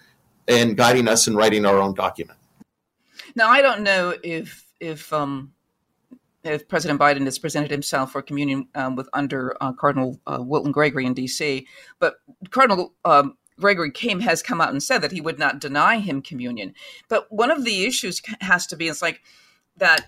in 0.46 0.74
guiding 0.74 1.08
us 1.08 1.26
in 1.26 1.36
writing 1.36 1.64
our 1.64 1.78
own 1.78 1.94
document. 1.94 2.38
Now, 3.34 3.48
I 3.48 3.62
don't 3.62 3.82
know 3.82 4.14
if 4.22 4.66
if 4.80 5.12
um, 5.12 5.52
if 6.44 6.68
President 6.68 7.00
Biden 7.00 7.24
has 7.24 7.38
presented 7.38 7.70
himself 7.70 8.12
for 8.12 8.22
communion 8.22 8.68
um, 8.74 8.96
with 8.96 9.08
under 9.12 9.56
uh, 9.60 9.72
Cardinal 9.72 10.20
uh, 10.26 10.38
Wilton 10.40 10.72
Gregory 10.72 11.06
in 11.06 11.14
D.C., 11.14 11.66
but 11.98 12.16
Cardinal 12.50 12.94
um, 13.04 13.36
Gregory 13.60 13.90
came 13.90 14.20
has 14.20 14.42
come 14.42 14.60
out 14.60 14.70
and 14.70 14.82
said 14.82 15.02
that 15.02 15.12
he 15.12 15.20
would 15.20 15.38
not 15.38 15.60
deny 15.60 15.98
him 15.98 16.20
communion. 16.20 16.74
But 17.08 17.26
one 17.30 17.50
of 17.50 17.64
the 17.64 17.84
issues 17.84 18.20
has 18.40 18.66
to 18.66 18.76
be 18.76 18.88
it's 18.88 19.02
like 19.02 19.22
that 19.76 20.06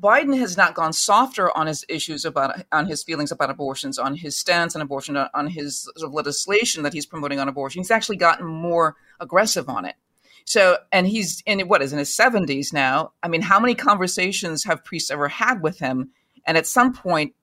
Biden 0.00 0.38
has 0.38 0.56
not 0.56 0.74
gone 0.74 0.92
softer 0.92 1.56
on 1.56 1.66
his 1.66 1.84
issues 1.88 2.24
about 2.24 2.62
on 2.72 2.86
his 2.86 3.02
feelings 3.02 3.32
about 3.32 3.50
abortions, 3.50 3.98
on 3.98 4.14
his 4.14 4.36
stance 4.36 4.74
on 4.76 4.82
abortion, 4.82 5.16
on 5.16 5.46
his 5.46 5.90
sort 5.96 6.08
of 6.08 6.14
legislation 6.14 6.82
that 6.82 6.92
he's 6.92 7.06
promoting 7.06 7.38
on 7.38 7.48
abortion. 7.48 7.80
He's 7.80 7.90
actually 7.90 8.16
gotten 8.16 8.46
more 8.46 8.96
aggressive 9.20 9.68
on 9.68 9.84
it. 9.84 9.96
So, 10.44 10.78
and 10.92 11.06
he's 11.06 11.42
in 11.46 11.60
what 11.68 11.82
is 11.82 11.92
in 11.92 11.98
his 11.98 12.14
seventies 12.14 12.72
now. 12.72 13.12
I 13.22 13.28
mean, 13.28 13.42
how 13.42 13.58
many 13.58 13.74
conversations 13.74 14.64
have 14.64 14.84
priests 14.84 15.10
ever 15.10 15.28
had 15.28 15.62
with 15.62 15.78
him? 15.78 16.10
And 16.46 16.56
at 16.58 16.66
some 16.66 16.92
point, 16.92 17.34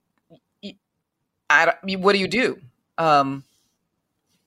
I, 1.49 1.73
what 1.83 2.13
do 2.13 2.19
you 2.19 2.27
do? 2.27 2.61
Um, 2.97 3.43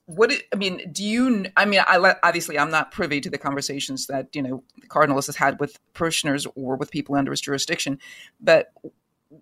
what 0.07 0.33
I 0.53 0.57
mean, 0.57 0.91
do 0.93 1.03
you? 1.03 1.47
I 1.57 1.65
mean, 1.65 1.81
I 1.87 2.15
obviously 2.23 2.59
I'm 2.59 2.71
not 2.71 2.93
privy 2.93 3.21
to 3.21 3.31
the 3.31 3.39
conversations 3.39 4.07
that 4.09 4.29
you 4.35 4.43
know 4.43 4.63
the 4.81 4.87
cardinalist 4.87 5.27
has 5.27 5.37
had 5.37 5.59
with 5.59 5.79
parishioners 5.95 6.47
or 6.55 6.77
with 6.77 6.91
people 6.91 7.15
under 7.15 7.31
his 7.31 7.41
jurisdiction, 7.41 7.99
but 8.41 8.73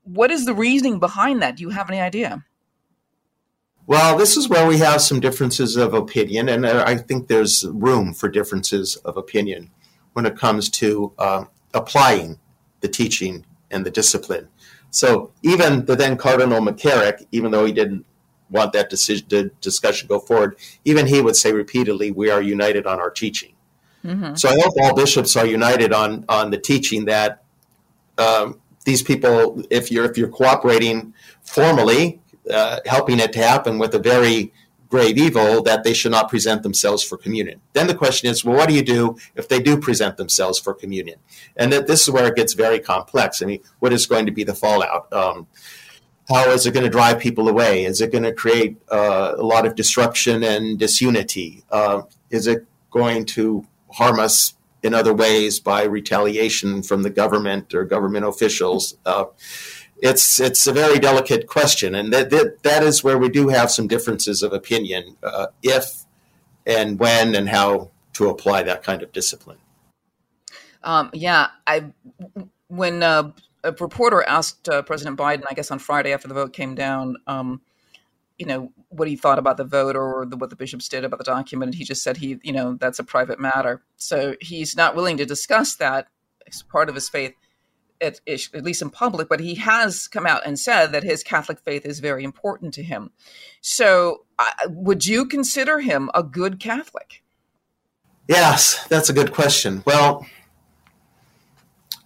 what 0.04 0.30
is 0.30 0.46
the 0.46 0.54
reasoning 0.54 0.98
behind 1.00 1.42
that? 1.42 1.56
Do 1.56 1.62
you 1.62 1.70
have 1.70 1.90
any 1.90 2.00
idea? 2.00 2.44
Well, 3.86 4.16
this 4.16 4.36
is 4.36 4.48
where 4.48 4.66
we 4.66 4.78
have 4.78 5.00
some 5.00 5.18
differences 5.18 5.76
of 5.76 5.92
opinion, 5.92 6.48
and 6.48 6.64
I 6.64 6.96
think 6.96 7.26
there's 7.26 7.64
room 7.64 8.14
for 8.14 8.28
differences 8.28 8.96
of 8.96 9.16
opinion 9.16 9.70
when 10.12 10.26
it 10.26 10.36
comes 10.36 10.70
to 10.70 11.12
uh, 11.18 11.44
applying 11.74 12.38
the 12.80 12.88
teaching 12.88 13.44
and 13.70 13.84
the 13.84 13.90
discipline. 13.90 14.48
So 14.90 15.32
even 15.42 15.86
the 15.86 15.96
then 15.96 16.16
Cardinal 16.16 16.60
McCarrick, 16.60 17.26
even 17.32 17.50
though 17.50 17.64
he 17.64 17.72
didn't 17.72 18.06
want 18.52 18.72
that 18.74 18.90
decision, 18.90 19.26
the 19.28 19.50
discussion 19.60 20.08
go 20.08 20.20
forward, 20.20 20.56
even 20.84 21.06
he 21.06 21.20
would 21.20 21.36
say 21.36 21.52
repeatedly, 21.52 22.10
"We 22.10 22.30
are 22.30 22.42
united 22.42 22.86
on 22.86 23.00
our 23.00 23.10
teaching." 23.10 23.54
Mm-hmm. 24.04 24.34
So 24.34 24.48
I 24.48 24.54
hope 24.54 24.74
all 24.80 24.94
bishops 24.94 25.36
are 25.36 25.46
united 25.46 25.92
on 25.92 26.24
on 26.28 26.50
the 26.50 26.58
teaching 26.58 27.06
that 27.06 27.42
um, 28.18 28.60
these 28.84 29.02
people, 29.02 29.62
if 29.70 29.90
you're 29.90 30.04
if 30.04 30.16
you're 30.18 30.28
cooperating 30.28 31.14
formally, 31.42 32.20
uh, 32.50 32.80
helping 32.86 33.20
it 33.20 33.32
to 33.32 33.38
happen 33.38 33.78
with 33.78 33.94
a 33.94 33.98
very 33.98 34.52
grave 34.88 35.16
evil, 35.16 35.62
that 35.62 35.84
they 35.84 35.94
should 35.94 36.12
not 36.12 36.28
present 36.28 36.62
themselves 36.62 37.02
for 37.02 37.16
communion. 37.16 37.58
Then 37.72 37.86
the 37.86 37.94
question 37.94 38.28
is, 38.30 38.44
well, 38.44 38.56
what 38.56 38.68
do 38.68 38.74
you 38.74 38.82
do 38.82 39.16
if 39.34 39.48
they 39.48 39.58
do 39.58 39.78
present 39.78 40.18
themselves 40.18 40.58
for 40.58 40.74
communion? 40.74 41.18
And 41.56 41.72
that 41.72 41.86
this 41.86 42.02
is 42.02 42.10
where 42.10 42.26
it 42.26 42.36
gets 42.36 42.52
very 42.52 42.78
complex. 42.78 43.40
I 43.40 43.46
mean, 43.46 43.60
what 43.78 43.94
is 43.94 44.04
going 44.04 44.26
to 44.26 44.32
be 44.32 44.44
the 44.44 44.54
fallout? 44.54 45.10
Um, 45.10 45.46
how 46.32 46.50
is 46.50 46.66
it 46.66 46.72
going 46.72 46.84
to 46.84 46.90
drive 46.90 47.18
people 47.18 47.48
away? 47.48 47.84
Is 47.84 48.00
it 48.00 48.12
going 48.12 48.24
to 48.24 48.32
create 48.32 48.76
uh, 48.90 49.34
a 49.36 49.42
lot 49.42 49.66
of 49.66 49.74
disruption 49.74 50.42
and 50.42 50.78
disunity? 50.78 51.64
Uh, 51.70 52.02
is 52.30 52.46
it 52.46 52.66
going 52.90 53.24
to 53.24 53.66
harm 53.92 54.18
us 54.18 54.54
in 54.82 54.94
other 54.94 55.14
ways 55.14 55.60
by 55.60 55.84
retaliation 55.84 56.82
from 56.82 57.02
the 57.02 57.10
government 57.10 57.74
or 57.74 57.84
government 57.84 58.24
officials? 58.26 58.96
Uh, 59.06 59.24
it's 60.02 60.40
it's 60.40 60.66
a 60.66 60.72
very 60.72 60.98
delicate 60.98 61.46
question, 61.46 61.94
and 61.94 62.12
that 62.12 62.30
that, 62.30 62.62
that 62.64 62.82
is 62.82 63.04
where 63.04 63.16
we 63.16 63.28
do 63.28 63.48
have 63.48 63.70
some 63.70 63.86
differences 63.86 64.42
of 64.42 64.52
opinion, 64.52 65.16
uh, 65.22 65.46
if 65.62 66.04
and 66.66 66.98
when 66.98 67.34
and 67.34 67.48
how 67.48 67.90
to 68.14 68.28
apply 68.28 68.62
that 68.64 68.82
kind 68.82 69.02
of 69.02 69.12
discipline. 69.12 69.58
Um, 70.82 71.10
yeah, 71.12 71.48
I 71.66 71.92
when 72.66 73.02
uh, 73.02 73.30
a 73.64 73.72
reporter 73.72 74.22
asked 74.22 74.68
uh, 74.68 74.82
President 74.82 75.18
Biden, 75.18 75.44
I 75.48 75.54
guess 75.54 75.70
on 75.70 75.78
Friday 75.78 76.12
after 76.12 76.28
the 76.28 76.34
vote 76.34 76.52
came 76.52 76.74
down, 76.74 77.16
um, 77.26 77.60
you 78.38 78.46
know, 78.46 78.72
what 78.88 79.08
he 79.08 79.16
thought 79.16 79.38
about 79.38 79.56
the 79.56 79.64
vote 79.64 79.94
or 79.94 80.26
the, 80.26 80.36
what 80.36 80.50
the 80.50 80.56
bishops 80.56 80.88
did 80.88 81.04
about 81.04 81.18
the 81.18 81.24
document, 81.24 81.68
and 81.68 81.74
he 81.74 81.84
just 81.84 82.02
said 82.02 82.16
he, 82.16 82.38
you 82.42 82.52
know, 82.52 82.74
that's 82.74 82.98
a 82.98 83.04
private 83.04 83.38
matter. 83.38 83.82
So 83.96 84.34
he's 84.40 84.76
not 84.76 84.96
willing 84.96 85.16
to 85.18 85.26
discuss 85.26 85.76
that 85.76 86.08
as 86.46 86.62
part 86.62 86.88
of 86.88 86.94
his 86.94 87.08
faith 87.08 87.34
at, 88.00 88.20
at, 88.26 88.64
least 88.64 88.82
in 88.82 88.90
public, 88.90 89.28
but 89.28 89.40
he 89.40 89.54
has 89.54 90.08
come 90.08 90.26
out 90.26 90.44
and 90.44 90.58
said 90.58 90.92
that 90.92 91.04
his 91.04 91.22
Catholic 91.22 91.60
faith 91.60 91.86
is 91.86 92.00
very 92.00 92.24
important 92.24 92.74
to 92.74 92.82
him. 92.82 93.10
So, 93.60 94.24
would 94.66 95.06
you 95.06 95.24
consider 95.24 95.78
him 95.78 96.10
a 96.12 96.22
good 96.22 96.58
Catholic? 96.58 97.22
Yes, 98.28 98.84
that's 98.88 99.08
a 99.08 99.12
good 99.12 99.32
question. 99.32 99.82
Well, 99.86 100.26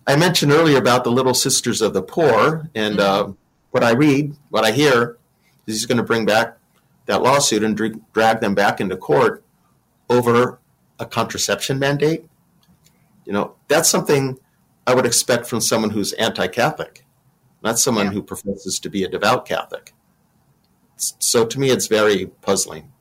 I 0.07 0.17
mentioned 0.17 0.53
earlier 0.53 0.79
about 0.79 1.05
the 1.05 1.11
Little 1.11 1.35
Sisters 1.35 1.83
of 1.83 1.93
the 1.93 2.03
Poor, 2.03 2.71
and 2.75 2.99
mm-hmm. 2.99 3.31
uh, 3.31 3.35
what 3.71 3.83
I 3.83 3.93
read, 3.93 4.37
what 4.51 4.65
I 4.65 4.71
hear, 4.71 5.19
is 5.67 5.75
he's 5.75 5.87
going 5.87 5.99
to 5.99 6.05
bring 6.05 6.25
back 6.25 6.59
that 7.07 7.23
lawsuit 7.23 7.65
and 7.65 7.77
drag 8.13 8.41
them 8.41 8.55
back 8.55 8.81
into 8.81 8.97
court 8.97 9.45
over 10.09 10.61
a 10.99 11.07
contraception 11.07 11.79
mandate. 11.79 12.25
You 13.25 13.33
know, 13.33 13.57
that's 13.69 13.89
something 13.89 14.39
I 14.87 14.95
would 14.95 15.07
expect 15.07 15.47
from 15.47 15.61
someone 15.61 15.91
who's 15.91 16.13
anti 16.15 16.47
Catholic, 16.47 17.05
not 17.63 17.79
someone 17.79 18.07
yeah. 18.07 18.13
who 18.13 18.23
professes 18.23 18.79
to 18.81 18.89
be 18.89 19.03
a 19.03 19.09
devout 19.09 19.47
Catholic. 19.47 19.93
So 20.97 21.45
to 21.45 21.61
me, 21.61 21.71
it's 21.71 21.89
very 21.89 22.27
puzzling. 22.27 22.93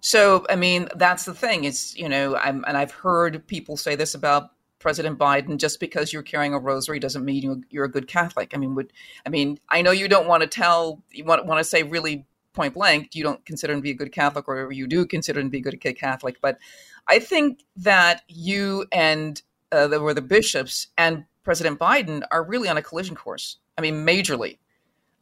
So, 0.00 0.46
I 0.48 0.54
mean, 0.54 0.88
that's 0.94 1.24
the 1.24 1.34
thing. 1.34 1.64
It's, 1.64 1.96
you 1.96 2.08
know, 2.08 2.36
I'm, 2.36 2.64
and 2.68 2.76
I've 2.76 2.92
heard 2.92 3.44
people 3.48 3.76
say 3.76 3.96
this 3.96 4.14
about 4.14 4.50
President 4.78 5.18
Biden 5.18 5.58
just 5.58 5.80
because 5.80 6.12
you're 6.12 6.22
carrying 6.22 6.54
a 6.54 6.58
rosary 6.58 6.98
doesn't 6.98 7.24
mean 7.24 7.64
you're 7.70 7.84
a 7.84 7.90
good 7.90 8.06
Catholic. 8.06 8.52
I 8.54 8.58
mean, 8.58 8.74
would 8.74 8.92
I 9.26 9.28
mean, 9.28 9.58
I 9.68 9.82
know 9.82 9.90
you 9.90 10.08
don't 10.08 10.28
want 10.28 10.42
to 10.42 10.46
tell, 10.46 11.02
you 11.10 11.24
want, 11.24 11.46
want 11.46 11.58
to 11.58 11.64
say 11.64 11.82
really 11.82 12.26
point 12.52 12.74
blank, 12.74 13.14
you 13.14 13.22
don't 13.22 13.44
consider 13.44 13.72
him 13.72 13.80
to 13.80 13.82
be 13.82 13.90
a 13.90 13.94
good 13.94 14.12
Catholic, 14.12 14.48
or 14.48 14.72
you 14.72 14.86
do 14.86 15.06
consider 15.06 15.40
him 15.40 15.46
to 15.46 15.50
be 15.50 15.58
a 15.58 15.60
good 15.60 15.80
Catholic. 15.80 16.40
But 16.40 16.58
I 17.06 17.18
think 17.18 17.64
that 17.76 18.22
you 18.28 18.86
and 18.92 19.40
uh, 19.72 19.86
the, 19.88 20.14
the 20.14 20.22
bishops 20.22 20.88
and 20.96 21.24
President 21.44 21.78
Biden 21.78 22.22
are 22.30 22.44
really 22.44 22.68
on 22.68 22.76
a 22.76 22.82
collision 22.82 23.14
course. 23.14 23.58
I 23.76 23.80
mean, 23.80 24.06
majorly. 24.06 24.58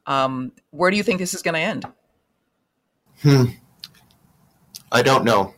Um, 0.06 0.52
where 0.70 0.90
do 0.90 0.96
you 0.96 1.02
think 1.02 1.18
this 1.18 1.34
is 1.34 1.42
going 1.42 1.54
to 1.54 1.60
end? 1.60 1.84
Hmm. 3.22 3.44
I 4.92 5.02
don't 5.02 5.24
know. 5.24 5.54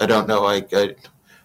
I 0.00 0.06
don't 0.06 0.26
know. 0.26 0.44
I, 0.44 0.64
I 0.72 0.94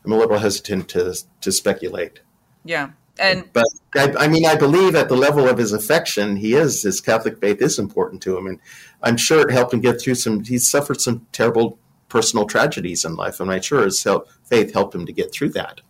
am 0.08 0.14
a 0.14 0.18
little 0.18 0.38
hesitant 0.38 0.90
to 0.90 1.16
to 1.42 1.52
speculate. 1.52 2.22
Yeah, 2.64 2.92
and 3.20 3.52
but 3.54 3.66
I, 3.96 4.14
I, 4.18 4.28
mean, 4.28 4.46
I 4.46 4.56
believe 4.56 4.96
at 4.96 5.10
the 5.10 5.16
level 5.16 5.48
of 5.48 5.58
his 5.58 5.74
affection, 5.74 6.38
he 6.38 6.54
is 6.54 6.84
his 6.84 7.02
Catholic 7.02 7.40
faith 7.40 7.62
is 7.62 7.80
important 7.80 8.22
to 8.24 8.38
him, 8.38 8.48
and 8.48 8.60
I'm 9.04 9.18
sure 9.18 9.48
it 9.48 9.52
helped 9.52 9.74
him 9.74 9.82
get 9.82 10.02
through 10.02 10.16
some. 10.16 10.44
He's 10.44 10.70
suffered 10.70 11.02
some 11.02 11.26
terrible 11.32 11.78
personal 12.10 12.46
tragedies 12.46 13.04
in 13.06 13.16
life, 13.16 13.40
and 13.40 13.52
I'm 13.52 13.62
sure 13.62 13.84
his 13.84 14.06
faith 14.44 14.74
helped 14.74 14.96
him 14.96 15.06
to 15.06 15.14
get 15.14 15.32
through 15.32 15.50
that. 15.50 15.82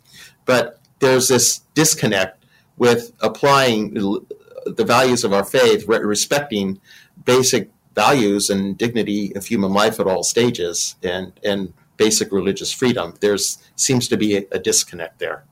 But 0.46 0.80
there's 1.00 1.28
this 1.28 1.60
disconnect 1.74 2.46
with 2.78 3.12
applying 3.20 3.94
the 3.94 4.86
values 4.86 5.24
of 5.24 5.34
our 5.34 5.46
faith, 5.46 5.88
respecting 5.88 6.80
basic 7.26 7.70
values 7.96 8.50
and 8.50 8.78
dignity 8.78 9.36
of 9.36 9.46
human 9.46 9.74
life 9.74 10.00
at 10.00 10.08
all 10.08 10.24
stages, 10.24 10.96
and 11.04 11.34
and 11.44 11.74
basic 11.98 12.32
religious 12.32 12.72
freedom. 12.72 13.16
There's 13.20 13.58
seems 13.76 14.08
to 14.08 14.18
be 14.18 14.38
a, 14.38 14.46
a 14.52 14.60
disconnect 14.60 15.20
there. 15.20 15.44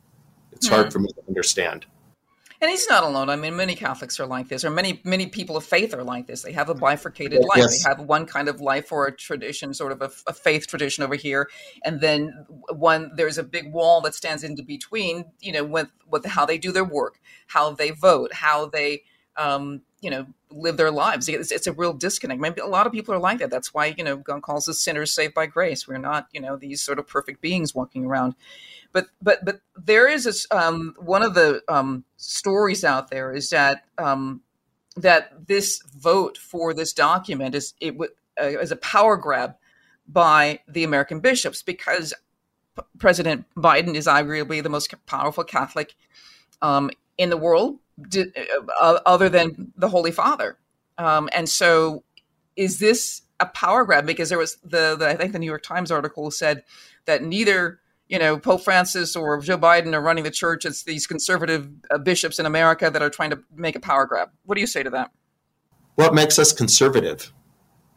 It's 0.51 0.67
hard 0.67 0.85
hmm. 0.85 0.91
for 0.91 0.99
me 0.99 1.09
to 1.09 1.21
understand. 1.27 1.85
And 2.61 2.71
he's 2.71 2.87
not 2.87 3.03
alone. 3.03 3.29
I 3.29 3.35
mean, 3.35 3.55
many 3.55 3.75
Catholics 3.75 4.19
are 4.19 4.25
like 4.25 4.47
this, 4.47 4.63
or 4.63 4.69
many 4.69 5.01
many 5.03 5.27
people 5.27 5.57
of 5.57 5.65
faith 5.65 5.93
are 5.93 6.03
like 6.03 6.25
this. 6.25 6.41
They 6.41 6.53
have 6.53 6.69
a 6.69 6.73
bifurcated 6.73 7.43
life. 7.43 7.57
Yes. 7.57 7.83
They 7.83 7.89
have 7.89 7.99
one 7.99 8.25
kind 8.25 8.47
of 8.47 8.61
life 8.61 8.91
or 8.91 9.07
a 9.07 9.15
tradition, 9.15 9.73
sort 9.73 9.91
of 9.91 10.01
a, 10.01 10.09
a, 10.25 10.33
faith 10.33 10.65
tradition 10.65 11.03
over 11.03 11.15
here, 11.15 11.49
and 11.83 11.99
then 11.99 12.45
one 12.69 13.11
there's 13.15 13.37
a 13.37 13.43
big 13.43 13.73
wall 13.73 13.99
that 14.01 14.15
stands 14.15 14.43
in 14.43 14.55
between. 14.65 15.25
You 15.41 15.51
know, 15.51 15.63
with 15.65 15.89
with 16.07 16.25
how 16.25 16.45
they 16.45 16.57
do 16.57 16.71
their 16.71 16.85
work, 16.85 17.19
how 17.47 17.71
they 17.71 17.91
vote, 17.91 18.33
how 18.33 18.67
they 18.67 19.03
um, 19.35 19.81
you 20.01 20.09
know 20.09 20.25
live 20.51 20.77
their 20.77 20.91
lives. 20.91 21.27
It's, 21.27 21.51
it's, 21.51 21.67
a 21.67 21.73
real 21.73 21.93
disconnect. 21.93 22.39
Maybe 22.39 22.61
a 22.61 22.67
lot 22.67 22.87
of 22.87 22.93
people 22.93 23.13
are 23.13 23.19
like 23.19 23.39
that. 23.39 23.49
That's 23.49 23.73
why 23.73 23.93
you 23.97 24.03
know 24.03 24.17
God 24.17 24.41
calls 24.41 24.69
us 24.69 24.79
sinners 24.79 25.13
saved 25.13 25.33
by 25.33 25.45
grace. 25.45 25.87
We're 25.87 25.97
not 25.97 26.27
you 26.31 26.41
know 26.41 26.55
these 26.55 26.81
sort 26.81 26.99
of 26.99 27.07
perfect 27.07 27.41
beings 27.41 27.73
walking 27.73 28.05
around. 28.05 28.35
But 28.91 29.07
but 29.21 29.43
but 29.43 29.61
there 29.75 30.07
is 30.07 30.47
um, 30.51 30.95
one 30.97 31.23
of 31.23 31.33
the 31.33 31.61
um, 31.67 32.05
stories 32.17 32.83
out 32.83 33.09
there 33.09 33.33
is 33.33 33.49
that 33.49 33.83
um, 33.97 34.41
that 34.95 35.47
this 35.47 35.81
vote 35.97 36.37
for 36.37 36.73
this 36.73 36.93
document 36.93 37.55
is 37.55 37.73
it 37.79 37.95
uh, 37.99 38.45
is 38.45 38.71
a 38.71 38.77
power 38.77 39.17
grab 39.17 39.55
by 40.07 40.59
the 40.67 40.83
American 40.83 41.19
bishops 41.19 41.61
because 41.61 42.13
P- 42.75 42.83
President 42.97 43.45
Biden 43.55 43.95
is 43.95 44.07
arguably 44.07 44.61
the 44.61 44.69
most 44.69 44.93
powerful 45.05 45.43
Catholic 45.43 45.95
um, 46.61 46.91
in 47.17 47.29
the 47.29 47.37
world, 47.37 47.79
d- 48.01 48.31
uh, 48.81 48.99
other 49.05 49.29
than 49.29 49.73
the 49.75 49.89
Holy 49.89 50.11
Father. 50.11 50.57
Um, 50.97 51.29
and 51.33 51.47
so, 51.47 52.03
is 52.55 52.79
this 52.79 53.21
a 53.39 53.45
power 53.45 53.83
grab? 53.85 54.05
Because 54.05 54.29
there 54.29 54.37
was 54.37 54.57
the, 54.63 54.95
the 54.95 55.09
I 55.09 55.15
think 55.15 55.33
the 55.33 55.39
New 55.39 55.45
York 55.45 55.63
Times 55.63 55.91
article 55.91 56.31
said 56.31 56.63
that 57.05 57.23
neither 57.23 57.79
you 58.07 58.19
know, 58.19 58.37
Pope 58.37 58.61
Francis 58.61 59.15
or 59.15 59.39
Joe 59.39 59.57
Biden 59.57 59.93
are 59.93 60.01
running 60.01 60.23
the 60.23 60.31
church. 60.31 60.65
It's 60.65 60.83
these 60.83 61.07
conservative 61.07 61.69
uh, 61.89 61.97
bishops 61.97 62.39
in 62.39 62.45
America 62.45 62.89
that 62.89 63.01
are 63.01 63.09
trying 63.09 63.31
to 63.31 63.39
make 63.55 63.75
a 63.75 63.79
power 63.79 64.05
grab. 64.05 64.29
What 64.45 64.55
do 64.55 64.61
you 64.61 64.67
say 64.67 64.83
to 64.83 64.89
that? 64.91 65.11
What 65.95 66.13
makes 66.13 66.37
us 66.37 66.53
conservative? 66.53 67.33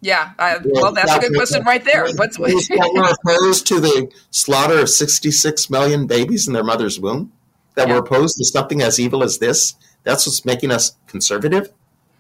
Yeah, 0.01 0.31
I, 0.39 0.59
well, 0.65 0.93
that's 0.93 1.13
a 1.13 1.19
good 1.19 1.35
question 1.35 1.65
right 1.65 1.85
there. 1.85 2.07
What's 2.15 2.39
we're 2.39 2.49
opposed 2.49 3.67
to 3.67 3.81
the 3.81 4.13
slaughter 4.31 4.79
of 4.79 4.89
66 4.89 5.69
million 5.71 6.07
babies 6.07 6.47
in 6.47 6.53
their 6.53 6.63
mother's 6.63 7.01
womb? 7.01 7.33
That 7.75 7.89
yeah. 7.89 7.95
we're 7.95 8.01
opposed 8.01 8.39
to 8.39 8.45
something 8.45 8.81
as 8.81 9.01
evil 9.01 9.25
as 9.25 9.39
this? 9.39 9.75
That's 10.05 10.27
what's 10.27 10.45
making 10.45 10.71
us 10.71 10.97
conservative? 11.07 11.73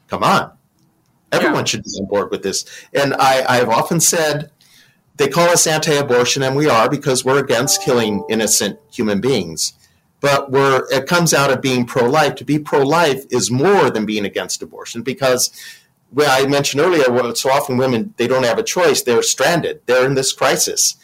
Come 0.08 0.22
on. 0.22 0.52
Everyone 1.30 1.60
yeah. 1.60 1.64
should 1.64 1.84
be 1.84 1.90
on 2.00 2.06
board 2.06 2.30
with 2.30 2.42
this. 2.42 2.64
And 2.94 3.14
I, 3.14 3.44
I've 3.46 3.68
often 3.68 4.00
said 4.00 4.50
they 5.16 5.28
call 5.28 5.48
us 5.48 5.66
anti-abortion, 5.66 6.42
and 6.42 6.56
we 6.56 6.68
are 6.68 6.88
because 6.88 7.24
we're 7.24 7.42
against 7.42 7.82
killing 7.82 8.24
innocent 8.30 8.78
human 8.90 9.20
beings. 9.20 9.74
But 10.20 10.50
we're, 10.50 10.86
it 10.90 11.06
comes 11.06 11.32
out 11.32 11.50
of 11.50 11.60
being 11.60 11.84
pro-life. 11.84 12.34
To 12.36 12.44
be 12.44 12.58
pro-life 12.58 13.24
is 13.30 13.50
more 13.50 13.90
than 13.90 14.06
being 14.06 14.24
against 14.24 14.62
abortion 14.62 15.02
because 15.02 15.50
well, 16.10 16.30
I 16.30 16.48
mentioned 16.48 16.80
earlier, 16.80 17.34
so 17.34 17.50
often 17.50 17.76
women 17.76 18.14
they 18.16 18.26
don't 18.26 18.44
have 18.44 18.58
a 18.58 18.62
choice; 18.62 19.02
they're 19.02 19.22
stranded. 19.22 19.82
They're 19.86 20.06
in 20.06 20.14
this 20.14 20.32
crisis, 20.32 20.96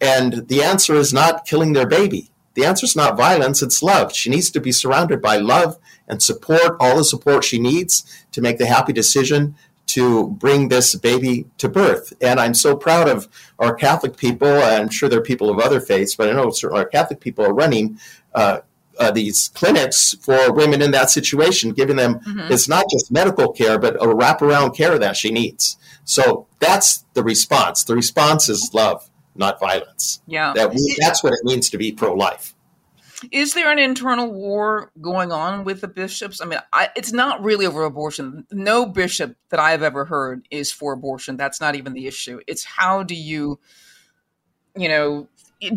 and 0.00 0.48
the 0.48 0.62
answer 0.62 0.94
is 0.96 1.12
not 1.12 1.46
killing 1.46 1.74
their 1.74 1.86
baby. 1.86 2.30
The 2.58 2.66
answer 2.66 2.86
is 2.86 2.96
not 2.96 3.16
violence; 3.16 3.62
it's 3.62 3.84
love. 3.84 4.12
She 4.12 4.30
needs 4.30 4.50
to 4.50 4.60
be 4.60 4.72
surrounded 4.72 5.22
by 5.22 5.36
love 5.36 5.78
and 6.08 6.20
support, 6.20 6.76
all 6.80 6.96
the 6.96 7.04
support 7.04 7.44
she 7.44 7.60
needs 7.60 8.02
to 8.32 8.40
make 8.40 8.58
the 8.58 8.66
happy 8.66 8.92
decision 8.92 9.54
to 9.94 10.30
bring 10.30 10.68
this 10.68 10.96
baby 10.96 11.46
to 11.58 11.68
birth. 11.68 12.12
And 12.20 12.40
I'm 12.40 12.54
so 12.54 12.74
proud 12.74 13.08
of 13.08 13.28
our 13.60 13.76
Catholic 13.76 14.16
people. 14.16 14.48
I'm 14.48 14.88
sure 14.90 15.08
there 15.08 15.20
are 15.20 15.22
people 15.22 15.50
of 15.50 15.60
other 15.60 15.80
faiths, 15.80 16.16
but 16.16 16.28
I 16.28 16.32
know 16.32 16.50
certainly 16.50 16.82
our 16.82 16.88
Catholic 16.88 17.20
people 17.20 17.46
are 17.46 17.54
running 17.54 18.00
uh, 18.34 18.62
uh, 18.98 19.12
these 19.12 19.50
clinics 19.54 20.16
for 20.20 20.52
women 20.52 20.82
in 20.82 20.90
that 20.90 21.10
situation, 21.10 21.70
giving 21.70 21.94
them 21.94 22.18
mm-hmm. 22.18 22.52
it's 22.52 22.68
not 22.68 22.86
just 22.90 23.12
medical 23.12 23.52
care, 23.52 23.78
but 23.78 23.94
a 24.02 24.06
wraparound 24.06 24.76
care 24.76 24.98
that 24.98 25.16
she 25.16 25.30
needs. 25.30 25.76
So 26.04 26.48
that's 26.58 27.04
the 27.14 27.22
response. 27.22 27.84
The 27.84 27.94
response 27.94 28.48
is 28.48 28.74
love, 28.74 29.07
not 29.38 29.60
violence. 29.60 30.20
Yeah, 30.26 30.52
that 30.54 30.70
we, 30.70 30.96
that's 30.98 31.22
what 31.22 31.32
it 31.32 31.40
means 31.44 31.70
to 31.70 31.78
be 31.78 31.92
pro-life. 31.92 32.54
Is 33.32 33.54
there 33.54 33.72
an 33.72 33.80
internal 33.80 34.32
war 34.32 34.92
going 35.00 35.32
on 35.32 35.64
with 35.64 35.80
the 35.80 35.88
bishops? 35.88 36.40
I 36.40 36.44
mean, 36.44 36.60
I, 36.72 36.90
it's 36.94 37.12
not 37.12 37.42
really 37.42 37.66
over 37.66 37.82
abortion. 37.82 38.46
No 38.52 38.86
bishop 38.86 39.34
that 39.48 39.58
I've 39.58 39.82
ever 39.82 40.04
heard 40.04 40.46
is 40.50 40.70
for 40.70 40.92
abortion. 40.92 41.36
That's 41.36 41.60
not 41.60 41.74
even 41.74 41.94
the 41.94 42.06
issue. 42.06 42.38
It's 42.46 42.64
how 42.64 43.02
do 43.02 43.16
you, 43.16 43.58
you 44.76 44.88
know, 44.88 45.28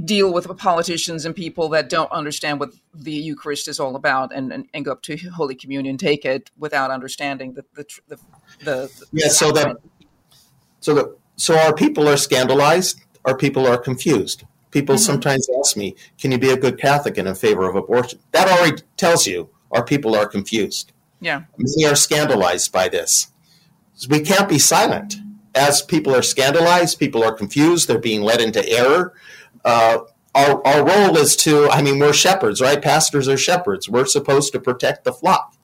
deal 0.06 0.32
with 0.32 0.56
politicians 0.58 1.26
and 1.26 1.36
people 1.36 1.70
that 1.70 1.90
don't 1.90 2.12
understand 2.12 2.60
what 2.60 2.74
the 2.94 3.14
Eucharist 3.14 3.68
is 3.68 3.80
all 3.80 3.96
about 3.96 4.32
and, 4.32 4.54
and, 4.54 4.68
and 4.76 4.86
go 4.86 4.92
up 4.92 5.02
to 5.02 5.18
Holy 5.18 5.56
Communion, 5.56 5.98
take 5.98 6.24
it 6.24 6.52
without 6.60 6.92
understanding 6.92 7.54
the 7.54 7.66
the 7.74 7.86
the, 8.08 8.20
the 8.64 8.92
yeah. 9.12 9.30
So 9.30 9.52
that 9.54 9.78
so 10.80 10.94
that 10.94 11.18
so 11.38 11.58
our 11.58 11.74
people 11.74 12.08
are 12.08 12.18
scandalized. 12.18 13.02
Our 13.26 13.38
people 13.38 13.68
are 13.68 13.78
confused. 13.78 14.44
People 14.72 14.96
mm-hmm. 14.96 15.04
sometimes 15.04 15.48
ask 15.60 15.78
me, 15.78 15.96
"Can 16.18 16.32
you 16.32 16.38
be 16.38 16.50
a 16.50 16.58
good 16.58 16.80
Catholic 16.80 17.18
and 17.18 17.28
in 17.28 17.36
favor 17.36 17.70
of 17.70 17.76
abortion?" 17.76 18.20
That 18.32 18.48
already 18.48 18.82
tells 18.98 19.28
you 19.28 19.50
our 19.72 19.84
people 19.84 20.16
are 20.16 20.28
confused. 20.28 20.92
Yeah, 21.20 21.44
many 21.58 21.86
are 21.86 21.96
scandalized 21.96 22.72
by 22.72 22.90
this. 22.90 23.32
We 24.10 24.22
can't 24.22 24.50
be 24.50 24.60
silent. 24.60 25.16
As 25.54 25.82
people 25.82 26.16
are 26.16 26.22
scandalized, 26.22 26.98
people 26.98 27.24
are 27.24 27.34
confused. 27.34 27.88
They're 27.88 28.00
being 28.00 28.22
led 28.22 28.42
into 28.42 28.68
error 28.68 29.14
uh, 29.64 30.00
our, 30.34 30.66
our 30.66 30.86
role 30.86 31.18
is 31.18 31.36
to, 31.38 31.70
I 31.70 31.82
mean, 31.82 32.00
we're 32.00 32.14
shepherds, 32.14 32.62
right? 32.62 32.82
Pastors 32.82 33.28
are 33.28 33.38
shepherds. 33.38 33.90
We're 33.90 34.06
supposed 34.06 34.54
to 34.54 34.60
protect 34.60 35.04
the 35.04 35.14
flock 35.14 35.56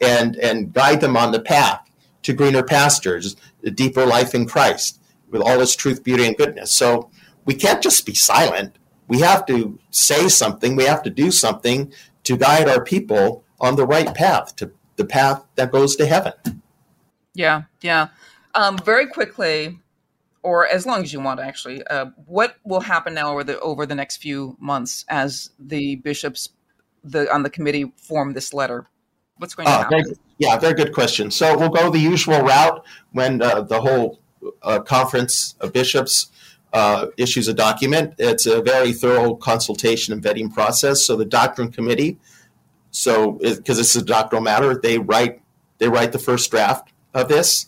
and, 0.00 0.36
and 0.36 0.72
guide 0.72 1.00
them 1.00 1.16
on 1.16 1.32
the 1.32 1.40
path 1.40 1.88
to 2.22 2.32
greener 2.32 2.62
pastures, 2.62 3.36
a 3.64 3.70
deeper 3.70 4.06
life 4.06 4.34
in 4.34 4.46
Christ 4.46 5.00
with 5.30 5.42
all 5.42 5.60
its 5.60 5.74
truth, 5.74 6.02
beauty, 6.04 6.26
and 6.26 6.36
goodness. 6.36 6.72
So 6.72 7.10
we 7.44 7.54
can't 7.54 7.82
just 7.82 8.06
be 8.06 8.14
silent. 8.14 8.78
We 9.08 9.20
have 9.20 9.46
to 9.46 9.78
say 9.90 10.28
something. 10.28 10.76
We 10.76 10.84
have 10.84 11.02
to 11.02 11.10
do 11.10 11.30
something 11.30 11.92
to 12.24 12.36
guide 12.36 12.68
our 12.68 12.82
people 12.82 13.44
on 13.60 13.76
the 13.76 13.86
right 13.86 14.14
path, 14.14 14.56
to 14.56 14.72
the 14.96 15.04
path 15.04 15.44
that 15.56 15.72
goes 15.72 15.96
to 15.96 16.06
heaven. 16.06 16.32
Yeah, 17.34 17.62
yeah. 17.80 18.08
Um, 18.54 18.78
very 18.78 19.06
quickly, 19.06 19.80
or 20.42 20.68
as 20.68 20.86
long 20.86 21.02
as 21.02 21.12
you 21.12 21.20
want, 21.20 21.40
actually. 21.40 21.84
Uh, 21.86 22.06
what 22.26 22.56
will 22.64 22.80
happen 22.80 23.14
now 23.14 23.32
over 23.32 23.42
the 23.42 23.58
over 23.60 23.86
the 23.86 23.94
next 23.94 24.18
few 24.18 24.56
months 24.60 25.04
as 25.08 25.50
the 25.58 25.96
bishops 25.96 26.50
the 27.02 27.32
on 27.32 27.42
the 27.42 27.50
committee 27.50 27.92
form 27.96 28.32
this 28.32 28.54
letter? 28.54 28.86
What's 29.38 29.54
going 29.54 29.66
to 29.66 29.72
uh, 29.72 29.78
happen? 29.78 30.04
Very, 30.04 30.16
yeah, 30.38 30.56
very 30.58 30.74
good 30.74 30.94
question. 30.94 31.30
So 31.30 31.58
we'll 31.58 31.70
go 31.70 31.90
the 31.90 31.98
usual 31.98 32.40
route 32.40 32.84
when 33.12 33.42
uh, 33.42 33.62
the 33.62 33.80
whole 33.80 34.20
uh, 34.62 34.80
conference 34.80 35.54
of 35.60 35.72
bishops 35.72 36.30
uh, 36.74 37.06
issues 37.16 37.46
a 37.46 37.54
document. 37.54 38.14
It's 38.18 38.46
a 38.46 38.60
very 38.60 38.92
thorough 38.92 39.36
consultation 39.36 40.12
and 40.12 40.22
vetting 40.22 40.52
process. 40.52 41.06
So 41.06 41.16
the 41.16 41.24
doctrine 41.24 41.70
committee, 41.70 42.18
so 42.90 43.32
because 43.32 43.78
this 43.78 43.94
is 43.94 44.02
a 44.02 44.04
doctrinal 44.04 44.42
matter, 44.42 44.78
they 44.78 44.98
write 44.98 45.40
they 45.78 45.88
write 45.88 46.12
the 46.12 46.18
first 46.18 46.50
draft 46.50 46.92
of 47.14 47.28
this. 47.28 47.66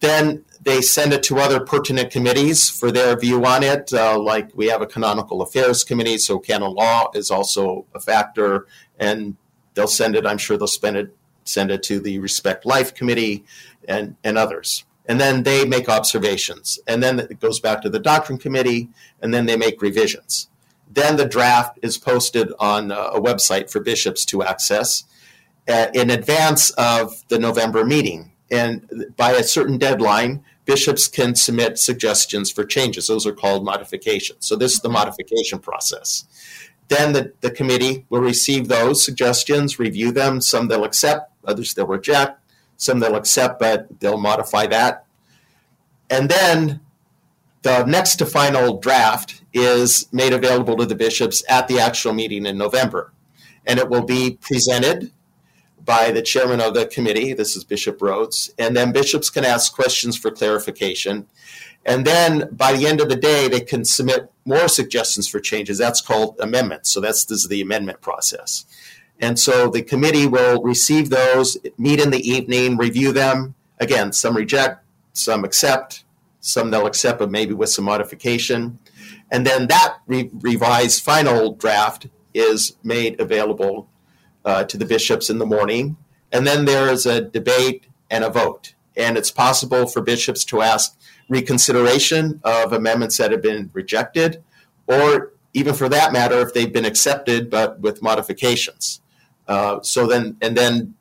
Then 0.00 0.44
they 0.62 0.80
send 0.80 1.12
it 1.12 1.22
to 1.24 1.38
other 1.38 1.60
pertinent 1.60 2.10
committees 2.10 2.68
for 2.70 2.90
their 2.90 3.18
view 3.18 3.44
on 3.44 3.62
it. 3.62 3.92
Uh, 3.92 4.18
like 4.18 4.50
we 4.54 4.68
have 4.68 4.80
a 4.80 4.86
canonical 4.86 5.42
affairs 5.42 5.84
committee, 5.84 6.16
so 6.16 6.38
canon 6.38 6.74
law 6.74 7.10
is 7.14 7.30
also 7.30 7.86
a 7.94 8.00
factor, 8.00 8.66
and 8.98 9.36
they'll 9.74 9.86
send 9.86 10.16
it. 10.16 10.26
I'm 10.26 10.38
sure 10.38 10.56
they'll 10.56 10.66
spend 10.66 10.96
it, 10.96 11.14
send 11.44 11.70
it 11.70 11.82
to 11.84 12.00
the 12.00 12.18
Respect 12.18 12.64
Life 12.64 12.94
committee, 12.94 13.44
and 13.86 14.16
and 14.24 14.38
others. 14.38 14.84
And 15.10 15.20
then 15.20 15.42
they 15.42 15.64
make 15.64 15.88
observations, 15.88 16.78
and 16.86 17.02
then 17.02 17.18
it 17.18 17.40
goes 17.40 17.58
back 17.58 17.82
to 17.82 17.90
the 17.90 17.98
doctrine 17.98 18.38
committee, 18.38 18.90
and 19.20 19.34
then 19.34 19.46
they 19.46 19.56
make 19.56 19.82
revisions. 19.82 20.48
Then 20.88 21.16
the 21.16 21.24
draft 21.24 21.80
is 21.82 21.98
posted 21.98 22.52
on 22.60 22.92
a 22.92 23.18
website 23.18 23.72
for 23.72 23.80
bishops 23.80 24.24
to 24.26 24.44
access 24.44 25.02
uh, 25.68 25.88
in 25.94 26.10
advance 26.10 26.70
of 26.94 27.24
the 27.26 27.40
November 27.40 27.84
meeting. 27.84 28.30
And 28.52 29.06
by 29.16 29.32
a 29.32 29.42
certain 29.42 29.78
deadline, 29.78 30.44
bishops 30.64 31.08
can 31.08 31.34
submit 31.34 31.78
suggestions 31.78 32.52
for 32.52 32.64
changes. 32.64 33.08
Those 33.08 33.26
are 33.26 33.32
called 33.32 33.64
modifications. 33.64 34.46
So 34.46 34.54
this 34.54 34.74
is 34.74 34.80
the 34.80 34.88
modification 34.88 35.58
process. 35.58 36.24
Then 36.86 37.14
the, 37.14 37.32
the 37.40 37.50
committee 37.50 38.06
will 38.10 38.20
receive 38.20 38.68
those 38.68 39.04
suggestions, 39.04 39.80
review 39.80 40.12
them. 40.12 40.40
Some 40.40 40.68
they'll 40.68 40.84
accept, 40.84 41.32
others 41.44 41.74
they'll 41.74 41.88
reject. 41.88 42.39
Some 42.80 42.98
they'll 42.98 43.14
accept, 43.14 43.60
but 43.60 44.00
they'll 44.00 44.16
modify 44.16 44.66
that. 44.68 45.04
And 46.08 46.30
then 46.30 46.80
the 47.60 47.84
next 47.84 48.16
to 48.16 48.26
final 48.26 48.78
draft 48.78 49.42
is 49.52 50.08
made 50.12 50.32
available 50.32 50.78
to 50.78 50.86
the 50.86 50.94
bishops 50.94 51.44
at 51.46 51.68
the 51.68 51.78
actual 51.78 52.14
meeting 52.14 52.46
in 52.46 52.56
November. 52.56 53.12
And 53.66 53.78
it 53.78 53.90
will 53.90 54.04
be 54.06 54.38
presented 54.40 55.12
by 55.84 56.10
the 56.10 56.22
chairman 56.22 56.62
of 56.62 56.72
the 56.72 56.86
committee. 56.86 57.34
This 57.34 57.54
is 57.54 57.64
Bishop 57.64 57.98
Rhoades. 57.98 58.50
And 58.58 58.74
then 58.74 58.92
bishops 58.92 59.28
can 59.28 59.44
ask 59.44 59.74
questions 59.74 60.16
for 60.16 60.30
clarification. 60.30 61.26
And 61.84 62.06
then 62.06 62.48
by 62.50 62.72
the 62.72 62.86
end 62.86 63.02
of 63.02 63.10
the 63.10 63.16
day, 63.16 63.46
they 63.46 63.60
can 63.60 63.84
submit 63.84 64.32
more 64.46 64.68
suggestions 64.68 65.28
for 65.28 65.38
changes. 65.38 65.76
That's 65.76 66.00
called 66.00 66.36
amendments. 66.40 66.90
So 66.90 67.00
that's 67.00 67.26
this 67.26 67.42
is 67.42 67.48
the 67.48 67.60
amendment 67.60 68.00
process. 68.00 68.64
And 69.20 69.38
so 69.38 69.68
the 69.68 69.82
committee 69.82 70.26
will 70.26 70.62
receive 70.62 71.10
those, 71.10 71.58
meet 71.76 72.00
in 72.00 72.10
the 72.10 72.28
evening, 72.28 72.76
review 72.76 73.12
them. 73.12 73.54
Again, 73.78 74.12
some 74.12 74.36
reject, 74.36 74.84
some 75.12 75.44
accept, 75.44 76.04
some 76.40 76.70
they'll 76.70 76.86
accept, 76.86 77.18
but 77.18 77.30
maybe 77.30 77.52
with 77.52 77.68
some 77.68 77.84
modification. 77.84 78.78
And 79.30 79.46
then 79.46 79.68
that 79.68 79.98
re- 80.06 80.30
revised 80.40 81.02
final 81.02 81.52
draft 81.52 82.06
is 82.32 82.76
made 82.82 83.20
available 83.20 83.88
uh, 84.44 84.64
to 84.64 84.78
the 84.78 84.86
bishops 84.86 85.28
in 85.28 85.38
the 85.38 85.46
morning. 85.46 85.96
And 86.32 86.46
then 86.46 86.64
there 86.64 86.88
is 86.88 87.06
a 87.06 87.20
debate 87.20 87.84
and 88.10 88.24
a 88.24 88.30
vote. 88.30 88.74
And 88.96 89.16
it's 89.16 89.30
possible 89.30 89.86
for 89.86 90.00
bishops 90.00 90.44
to 90.46 90.62
ask 90.62 90.98
reconsideration 91.28 92.40
of 92.42 92.72
amendments 92.72 93.18
that 93.18 93.30
have 93.30 93.42
been 93.42 93.70
rejected, 93.72 94.42
or 94.86 95.32
even 95.52 95.74
for 95.74 95.88
that 95.88 96.12
matter, 96.12 96.40
if 96.40 96.52
they've 96.52 96.72
been 96.72 96.84
accepted 96.84 97.50
but 97.50 97.80
with 97.80 98.02
modifications. 98.02 99.00
Uh, 99.50 99.82
so 99.82 100.06
then, 100.06 100.36
and 100.40 100.56
then 100.56 100.94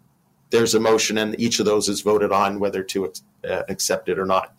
there's 0.49 0.73
a 0.75 0.79
motion, 0.79 1.17
and 1.17 1.39
each 1.39 1.59
of 1.59 1.65
those 1.65 1.87
is 1.87 2.01
voted 2.01 2.31
on 2.31 2.59
whether 2.59 2.83
to 2.83 3.13
uh, 3.47 3.63
accept 3.69 4.09
it 4.09 4.19
or 4.19 4.25
not 4.25 4.53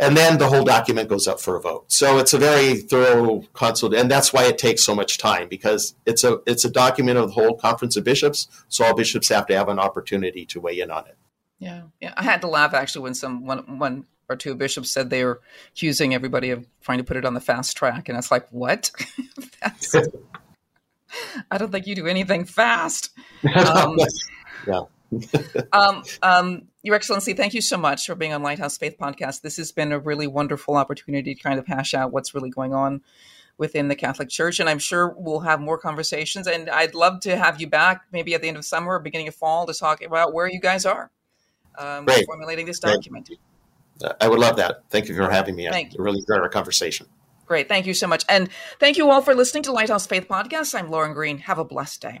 and 0.00 0.16
then 0.16 0.38
the 0.38 0.48
whole 0.48 0.64
document 0.64 1.08
goes 1.08 1.28
up 1.28 1.40
for 1.40 1.56
a 1.56 1.60
vote. 1.60 1.84
So 1.88 2.18
it's 2.18 2.32
a 2.32 2.38
very 2.38 2.76
thorough 2.76 3.42
consult, 3.52 3.94
and 3.94 4.10
that's 4.10 4.32
why 4.32 4.44
it 4.46 4.56
takes 4.56 4.82
so 4.82 4.94
much 4.94 5.18
time 5.18 5.46
because 5.48 5.94
it's 6.06 6.24
a 6.24 6.40
it's 6.46 6.64
a 6.64 6.70
document 6.70 7.18
of 7.18 7.28
the 7.28 7.34
whole 7.34 7.54
conference 7.54 7.96
of 7.96 8.04
bishops. 8.04 8.48
So 8.68 8.84
all 8.84 8.94
bishops 8.94 9.28
have 9.28 9.46
to 9.48 9.56
have 9.56 9.68
an 9.68 9.78
opportunity 9.78 10.46
to 10.46 10.60
weigh 10.60 10.80
in 10.80 10.90
on 10.90 11.06
it. 11.06 11.16
Yeah, 11.58 11.82
yeah. 12.00 12.14
I 12.16 12.22
had 12.22 12.40
to 12.40 12.48
laugh 12.48 12.72
actually 12.72 13.02
when 13.02 13.14
some 13.14 13.44
one 13.44 13.78
one 13.78 14.06
or 14.30 14.36
two 14.36 14.54
bishops 14.54 14.90
said 14.90 15.10
they 15.10 15.24
were 15.24 15.42
accusing 15.74 16.14
everybody 16.14 16.50
of 16.50 16.66
trying 16.80 16.98
to 16.98 17.04
put 17.04 17.18
it 17.18 17.26
on 17.26 17.34
the 17.34 17.40
fast 17.40 17.76
track, 17.76 18.08
and 18.08 18.16
it's 18.16 18.30
like, 18.30 18.48
what? 18.50 18.90
I 21.50 21.58
don't 21.58 21.70
think 21.72 21.86
you 21.86 21.94
do 21.94 22.06
anything 22.06 22.44
fast. 22.44 23.10
Um, 23.54 23.96
yeah. 24.66 24.82
um, 25.72 26.02
um, 26.22 26.62
Your 26.82 26.94
Excellency, 26.94 27.32
thank 27.32 27.54
you 27.54 27.60
so 27.62 27.76
much 27.76 28.06
for 28.06 28.14
being 28.14 28.32
on 28.32 28.42
Lighthouse 28.42 28.76
Faith 28.76 28.96
Podcast. 28.98 29.40
This 29.40 29.56
has 29.56 29.72
been 29.72 29.92
a 29.92 29.98
really 29.98 30.26
wonderful 30.26 30.76
opportunity 30.76 31.34
to 31.34 31.40
kind 31.40 31.58
of 31.58 31.66
hash 31.66 31.94
out 31.94 32.12
what's 32.12 32.34
really 32.34 32.50
going 32.50 32.74
on 32.74 33.00
within 33.58 33.88
the 33.88 33.94
Catholic 33.94 34.28
Church, 34.28 34.60
and 34.60 34.68
I'm 34.68 34.78
sure 34.78 35.14
we'll 35.16 35.40
have 35.40 35.60
more 35.60 35.78
conversations. 35.78 36.46
And 36.46 36.70
I'd 36.70 36.94
love 36.94 37.20
to 37.20 37.36
have 37.36 37.60
you 37.60 37.66
back, 37.66 38.02
maybe 38.12 38.34
at 38.34 38.42
the 38.42 38.48
end 38.48 38.56
of 38.56 38.64
summer 38.64 38.94
or 38.94 38.98
beginning 39.00 39.28
of 39.28 39.34
fall, 39.34 39.66
to 39.66 39.74
talk 39.74 40.02
about 40.02 40.32
where 40.32 40.48
you 40.48 40.60
guys 40.60 40.86
are 40.86 41.10
um, 41.78 42.06
formulating 42.26 42.66
this 42.66 42.78
document. 42.78 43.26
Great. 43.26 44.12
I 44.20 44.28
would 44.28 44.38
love 44.38 44.56
that. 44.56 44.84
Thank 44.90 45.08
you 45.08 45.14
for 45.14 45.30
having 45.30 45.56
me. 45.56 45.68
Thank 45.70 45.92
I 45.98 46.02
really 46.02 46.20
enjoyed 46.20 46.40
our 46.40 46.48
conversation. 46.48 47.06
Great. 47.50 47.68
Thank 47.68 47.86
you 47.86 47.94
so 47.94 48.06
much. 48.06 48.24
And 48.28 48.48
thank 48.78 48.96
you 48.96 49.10
all 49.10 49.22
for 49.22 49.34
listening 49.34 49.64
to 49.64 49.72
Lighthouse 49.72 50.06
Faith 50.06 50.28
Podcast. 50.28 50.72
I'm 50.78 50.88
Lauren 50.88 51.14
Green. 51.14 51.38
Have 51.38 51.58
a 51.58 51.64
blessed 51.64 52.00
day. 52.00 52.20